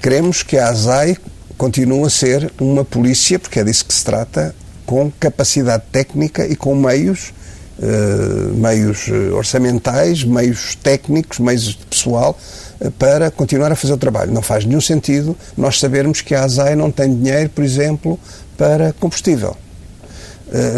Queremos 0.00 0.42
que 0.42 0.56
a 0.56 0.68
ASAI 0.68 1.16
continue 1.56 2.04
a 2.04 2.10
ser 2.10 2.52
uma 2.60 2.84
polícia, 2.84 3.38
porque 3.38 3.58
é 3.58 3.64
disso 3.64 3.84
que 3.84 3.94
se 3.94 4.04
trata, 4.04 4.54
com 4.86 5.10
capacidade 5.18 5.82
técnica 5.90 6.46
e 6.46 6.54
com 6.54 6.74
meios 6.74 7.32
eh, 7.80 8.50
meios 8.54 9.08
eh, 9.08 9.30
orçamentais, 9.32 10.24
meios 10.24 10.74
técnicos, 10.74 11.38
meios 11.38 11.62
de 11.62 11.86
pessoal, 11.86 12.36
uh, 12.80 12.90
para 12.92 13.30
continuar 13.30 13.70
a 13.70 13.76
fazer 13.76 13.92
o 13.92 13.96
trabalho. 13.96 14.32
Não 14.32 14.42
faz 14.42 14.64
nenhum 14.64 14.80
sentido 14.80 15.36
nós 15.56 15.78
sabermos 15.78 16.20
que 16.20 16.34
a 16.34 16.42
ASAI 16.42 16.74
não 16.74 16.90
tem 16.90 17.14
dinheiro, 17.14 17.50
por 17.50 17.62
exemplo, 17.62 18.18
para 18.56 18.92
combustível. 18.94 19.56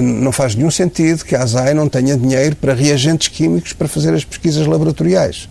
não 0.03 0.31
faz 0.31 0.55
nenhum 0.55 0.71
sentido 0.71 1.25
que 1.25 1.35
a 1.35 1.43
ASAI 1.43 1.73
não 1.73 1.89
tenha 1.89 2.17
dinheiro 2.19 2.55
para 2.57 2.75
reagentes 2.75 3.29
químicos 3.29 3.73
para 3.73 3.89
fazer 3.89 4.13
as 4.13 4.25
pesquisas 4.25 4.67
laboratoriais. 4.67 5.49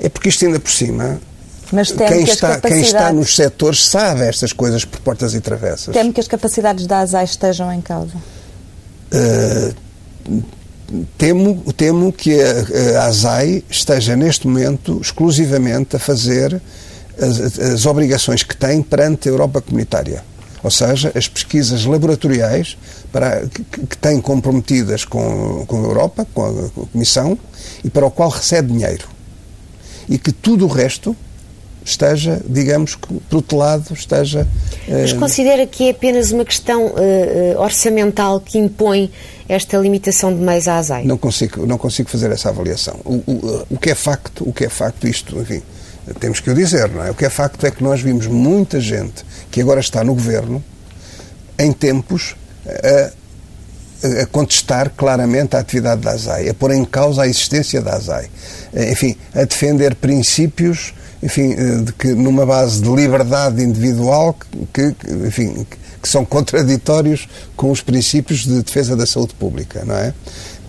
É 0.00 0.08
porque 0.08 0.30
isto 0.30 0.46
ainda 0.46 0.58
por 0.58 0.70
cima 0.70 1.20
mas 1.70 1.90
quem, 1.90 2.24
que 2.24 2.30
está, 2.30 2.60
quem 2.60 2.80
está 2.80 3.12
nos 3.12 3.34
setores 3.34 3.84
sabe 3.84 4.22
estas 4.22 4.52
coisas 4.52 4.84
por 4.84 5.00
portas 5.00 5.34
e 5.34 5.40
travessas. 5.40 5.92
Temo 5.94 6.12
que 6.12 6.20
as 6.20 6.28
capacidades 6.28 6.86
da 6.86 7.00
ASAI 7.00 7.24
estejam 7.24 7.72
em 7.72 7.80
causa. 7.80 8.14
Uh, 9.10 9.74
temo, 11.16 11.62
temo 11.76 12.12
que 12.12 12.40
a, 12.40 13.00
a 13.00 13.06
ASAI 13.06 13.64
esteja 13.68 14.16
neste 14.16 14.46
momento 14.46 15.00
exclusivamente 15.00 15.96
a 15.96 15.98
fazer 15.98 16.60
as, 17.18 17.58
as 17.58 17.86
obrigações 17.86 18.42
que 18.42 18.56
tem 18.56 18.82
perante 18.82 19.28
a 19.28 19.32
Europa 19.32 19.60
comunitária. 19.60 20.24
Ou 20.62 20.70
seja, 20.70 21.10
as 21.14 21.26
pesquisas 21.26 21.84
laboratoriais 21.84 22.76
para, 23.10 23.46
que, 23.48 23.64
que 23.64 23.96
tem 23.96 24.20
comprometidas 24.20 25.04
com, 25.04 25.64
com 25.66 25.80
a 25.80 25.84
Europa, 25.84 26.26
com 26.32 26.44
a, 26.44 26.68
com 26.70 26.82
a 26.82 26.86
Comissão, 26.86 27.36
e 27.82 27.90
para 27.90 28.06
o 28.06 28.10
qual 28.10 28.28
recebe 28.28 28.72
dinheiro. 28.72 29.08
E 30.08 30.18
que 30.18 30.32
tudo 30.32 30.64
o 30.66 30.68
resto 30.68 31.16
esteja, 31.84 32.40
digamos, 32.48 32.96
protelado, 33.28 33.92
esteja... 33.92 34.46
Mas 34.88 35.12
considera 35.12 35.66
que 35.66 35.88
é 35.88 35.90
apenas 35.90 36.30
uma 36.30 36.44
questão 36.44 36.86
uh, 36.86 37.58
orçamental 37.58 38.40
que 38.40 38.56
impõe 38.56 39.10
esta 39.52 39.76
limitação 39.76 40.34
de 40.34 40.40
meios 40.40 40.66
à 40.68 40.78
ASAI? 40.78 41.04
Não 41.04 41.18
consigo, 41.18 41.66
não 41.66 41.78
consigo 41.78 42.08
fazer 42.08 42.30
essa 42.30 42.48
avaliação. 42.48 43.00
O, 43.04 43.14
o, 43.26 43.66
o 43.70 43.78
que 43.78 43.90
é 43.90 43.94
facto, 43.94 44.48
o 44.48 44.52
que 44.52 44.64
é 44.64 44.68
facto, 44.68 45.06
isto, 45.06 45.38
enfim, 45.40 45.62
temos 46.18 46.40
que 46.40 46.50
o 46.50 46.54
dizer, 46.54 46.88
não 46.88 47.04
é? 47.04 47.10
O 47.10 47.14
que 47.14 47.24
é 47.24 47.30
facto 47.30 47.66
é 47.66 47.70
que 47.70 47.82
nós 47.82 48.00
vimos 48.00 48.26
muita 48.26 48.80
gente 48.80 49.24
que 49.50 49.60
agora 49.60 49.80
está 49.80 50.02
no 50.02 50.14
governo 50.14 50.62
em 51.58 51.72
tempos 51.72 52.34
a, 52.66 54.22
a 54.22 54.26
contestar 54.26 54.90
claramente 54.96 55.54
a 55.54 55.60
atividade 55.60 56.00
da 56.00 56.12
ASAI, 56.12 56.48
a 56.48 56.54
pôr 56.54 56.72
em 56.72 56.84
causa 56.84 57.22
a 57.22 57.28
existência 57.28 57.80
da 57.80 57.94
ASAI, 57.94 58.28
enfim, 58.90 59.16
a 59.34 59.44
defender 59.44 59.94
princípios 59.94 60.94
enfim, 61.22 61.54
de 61.84 61.92
que 61.92 62.08
numa 62.08 62.44
base 62.44 62.82
de 62.82 62.90
liberdade 62.90 63.62
individual 63.62 64.36
que, 64.72 64.94
enfim, 65.24 65.64
que 66.02 66.08
são 66.08 66.24
contraditórios 66.24 67.28
com 67.56 67.70
os 67.70 67.80
princípios 67.80 68.40
de 68.40 68.60
defesa 68.60 68.96
da 68.96 69.06
saúde 69.06 69.34
pública, 69.34 69.84
não 69.84 69.94
é? 69.94 70.12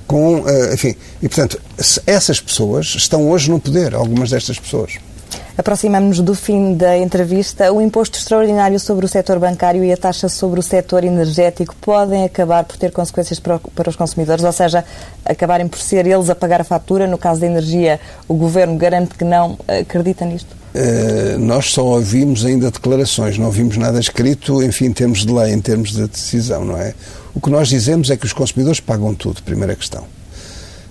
Com, 0.06 0.48
eh, 0.48 0.74
enfim, 0.76 0.96
e 1.22 1.28
portanto, 1.28 1.60
essas 2.06 2.40
pessoas 2.40 2.94
estão 2.96 3.28
hoje 3.30 3.50
no 3.50 3.60
poder, 3.60 3.96
algumas 3.96 4.30
destas 4.30 4.60
pessoas. 4.60 4.94
Aproximamos-nos 5.58 6.20
do 6.20 6.36
fim 6.36 6.74
da 6.74 6.98
entrevista. 6.98 7.72
O 7.72 7.80
imposto 7.80 8.18
extraordinário 8.18 8.80
sobre 8.80 9.06
o 9.06 9.10
setor 9.10 9.40
bancário 9.40 9.84
e 9.84 9.92
a 9.92 9.98
taxa 9.98 10.28
sobre 10.28 10.60
o 10.60 10.64
setor 10.64 11.04
energético 11.04 11.76
podem 11.76 12.24
acabar 12.24 12.64
por 12.64 12.76
ter 12.78 12.92
consequências 12.92 13.40
para, 13.40 13.60
os 13.88 13.96
consumidores, 13.96 14.44
ou 14.44 14.52
seja, 14.52 14.84
acabarem 15.24 15.68
por 15.68 15.80
ser 15.80 16.08
eles 16.08 16.30
a 16.30 16.36
pagar 16.36 16.62
a 16.62 16.64
fatura. 16.64 17.06
No 17.06 17.18
caso 17.18 17.40
da 17.40 17.46
energia, 17.46 18.00
o 18.28 18.34
governo 18.34 18.78
garante 18.78 19.16
que 19.16 19.24
não. 19.24 19.58
Acredita 19.68 20.26
nisto? 20.26 20.63
Uh, 20.74 21.38
nós 21.38 21.72
só 21.72 21.86
ouvimos 21.86 22.44
ainda 22.44 22.72
declarações, 22.72 23.38
não 23.38 23.46
ouvimos 23.46 23.78
nada 23.78 24.00
escrito, 24.00 24.64
enfim, 24.64 24.86
em 24.86 24.94
termos 24.94 25.24
de 25.24 25.32
lei, 25.32 25.54
em 25.54 25.62
termos 25.62 25.92
de 25.92 26.08
decisão, 26.08 26.66
não 26.66 26.76
é? 26.76 26.96
O 27.36 27.40
que 27.40 27.50
nós 27.50 27.68
dizemos 27.68 28.10
é 28.10 28.18
que 28.18 28.26
os 28.26 28.34
consumidores 28.34 28.80
pagam 28.80 29.14
tudo, 29.14 29.44
primeira 29.44 29.76
questão. 29.76 30.04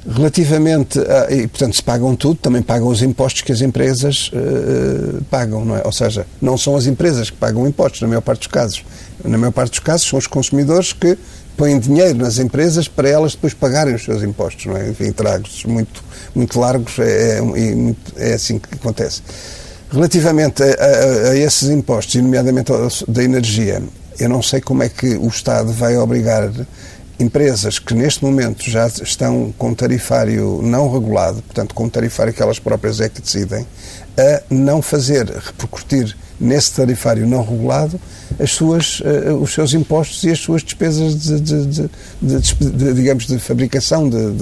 Relativamente, 0.08 0.98
a, 0.98 1.32
e 1.32 1.46
portanto, 1.46 1.76
se 1.76 1.82
pagam 1.82 2.14
tudo, 2.14 2.36
também 2.36 2.62
pagam 2.62 2.88
os 2.88 3.02
impostos 3.02 3.42
que 3.42 3.52
as 3.52 3.60
empresas 3.60 4.30
uh, 4.32 5.22
pagam, 5.30 5.64
não 5.64 5.76
é? 5.76 5.82
Ou 5.84 5.92
seja, 5.92 6.26
não 6.40 6.56
são 6.56 6.76
as 6.76 6.86
empresas 6.86 7.30
que 7.30 7.36
pagam 7.36 7.66
impostos, 7.66 8.00
na 8.00 8.08
maior 8.08 8.20
parte 8.20 8.40
dos 8.40 8.48
casos. 8.48 8.84
Na 9.24 9.38
maior 9.38 9.52
parte 9.52 9.70
dos 9.70 9.78
casos, 9.80 10.08
são 10.08 10.18
os 10.18 10.26
consumidores 10.26 10.92
que 10.92 11.16
põem 11.56 11.78
dinheiro 11.78 12.18
nas 12.18 12.38
empresas 12.38 12.88
para 12.88 13.08
elas 13.08 13.32
depois 13.32 13.54
pagarem 13.54 13.94
os 13.94 14.04
seus 14.04 14.22
impostos, 14.22 14.66
não 14.66 14.76
é? 14.76 14.88
Enfim, 14.88 15.12
tragos 15.12 15.64
muito, 15.64 16.02
muito 16.34 16.58
largos, 16.58 16.98
é, 16.98 17.38
é, 17.38 18.30
é 18.30 18.34
assim 18.34 18.58
que 18.58 18.74
acontece. 18.74 19.22
Relativamente 19.92 20.62
a, 20.62 20.66
a, 20.66 21.30
a 21.30 21.36
esses 21.36 21.68
impostos, 21.68 22.14
nomeadamente 22.14 22.72
da 23.06 23.22
energia, 23.22 23.82
eu 24.18 24.28
não 24.28 24.40
sei 24.42 24.60
como 24.60 24.82
é 24.82 24.88
que 24.88 25.16
o 25.16 25.28
Estado 25.28 25.70
vai 25.70 25.96
obrigar 25.98 26.50
empresas 27.20 27.78
que 27.78 27.94
neste 27.94 28.24
momento 28.24 28.68
já 28.68 28.86
estão 28.86 29.52
com 29.58 29.74
tarifário 29.74 30.60
não 30.62 30.90
regulado, 30.90 31.42
portanto 31.42 31.74
com 31.74 31.88
tarifário 31.90 32.32
que 32.32 32.42
elas 32.42 32.58
próprias 32.58 33.00
é 33.00 33.08
que 33.08 33.20
decidem, 33.20 33.66
a 34.16 34.42
não 34.50 34.80
fazer 34.80 35.26
repercutir 35.26 36.16
nesse 36.40 36.72
tarifário 36.72 37.26
não 37.26 37.44
regulado 37.44 38.00
as 38.40 38.50
suas, 38.50 39.00
uh, 39.00 39.34
os 39.40 39.52
seus 39.52 39.74
impostos 39.74 40.24
e 40.24 40.30
as 40.30 40.38
suas 40.38 40.62
despesas 40.62 41.20
de, 41.20 41.40
de, 41.40 41.66
de, 42.20 42.54
de 42.54 42.94
digamos, 42.94 43.26
de 43.26 43.38
fabricação, 43.38 44.08
de, 44.08 44.32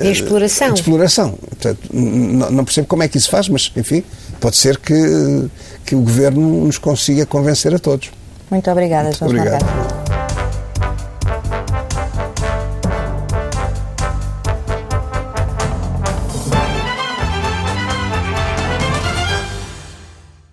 de 0.00 0.10
exploração. 0.10 0.72
De 0.72 0.80
exploração. 0.80 1.32
Portanto, 1.32 1.80
não, 1.92 2.64
percebo 2.64 2.86
como 2.86 3.02
é 3.02 3.08
que 3.08 3.18
isso 3.18 3.30
faz, 3.30 3.48
mas, 3.48 3.70
enfim, 3.76 4.02
pode 4.40 4.56
ser 4.56 4.78
que, 4.78 5.48
que 5.84 5.94
o 5.94 6.00
Governo 6.00 6.64
nos 6.66 6.78
consiga 6.78 7.26
convencer 7.26 7.74
a 7.74 7.78
todos. 7.78 8.10
Muito 8.50 8.70
obrigada, 8.70 9.12
João 9.12 9.30
Obrigado. 9.30 9.93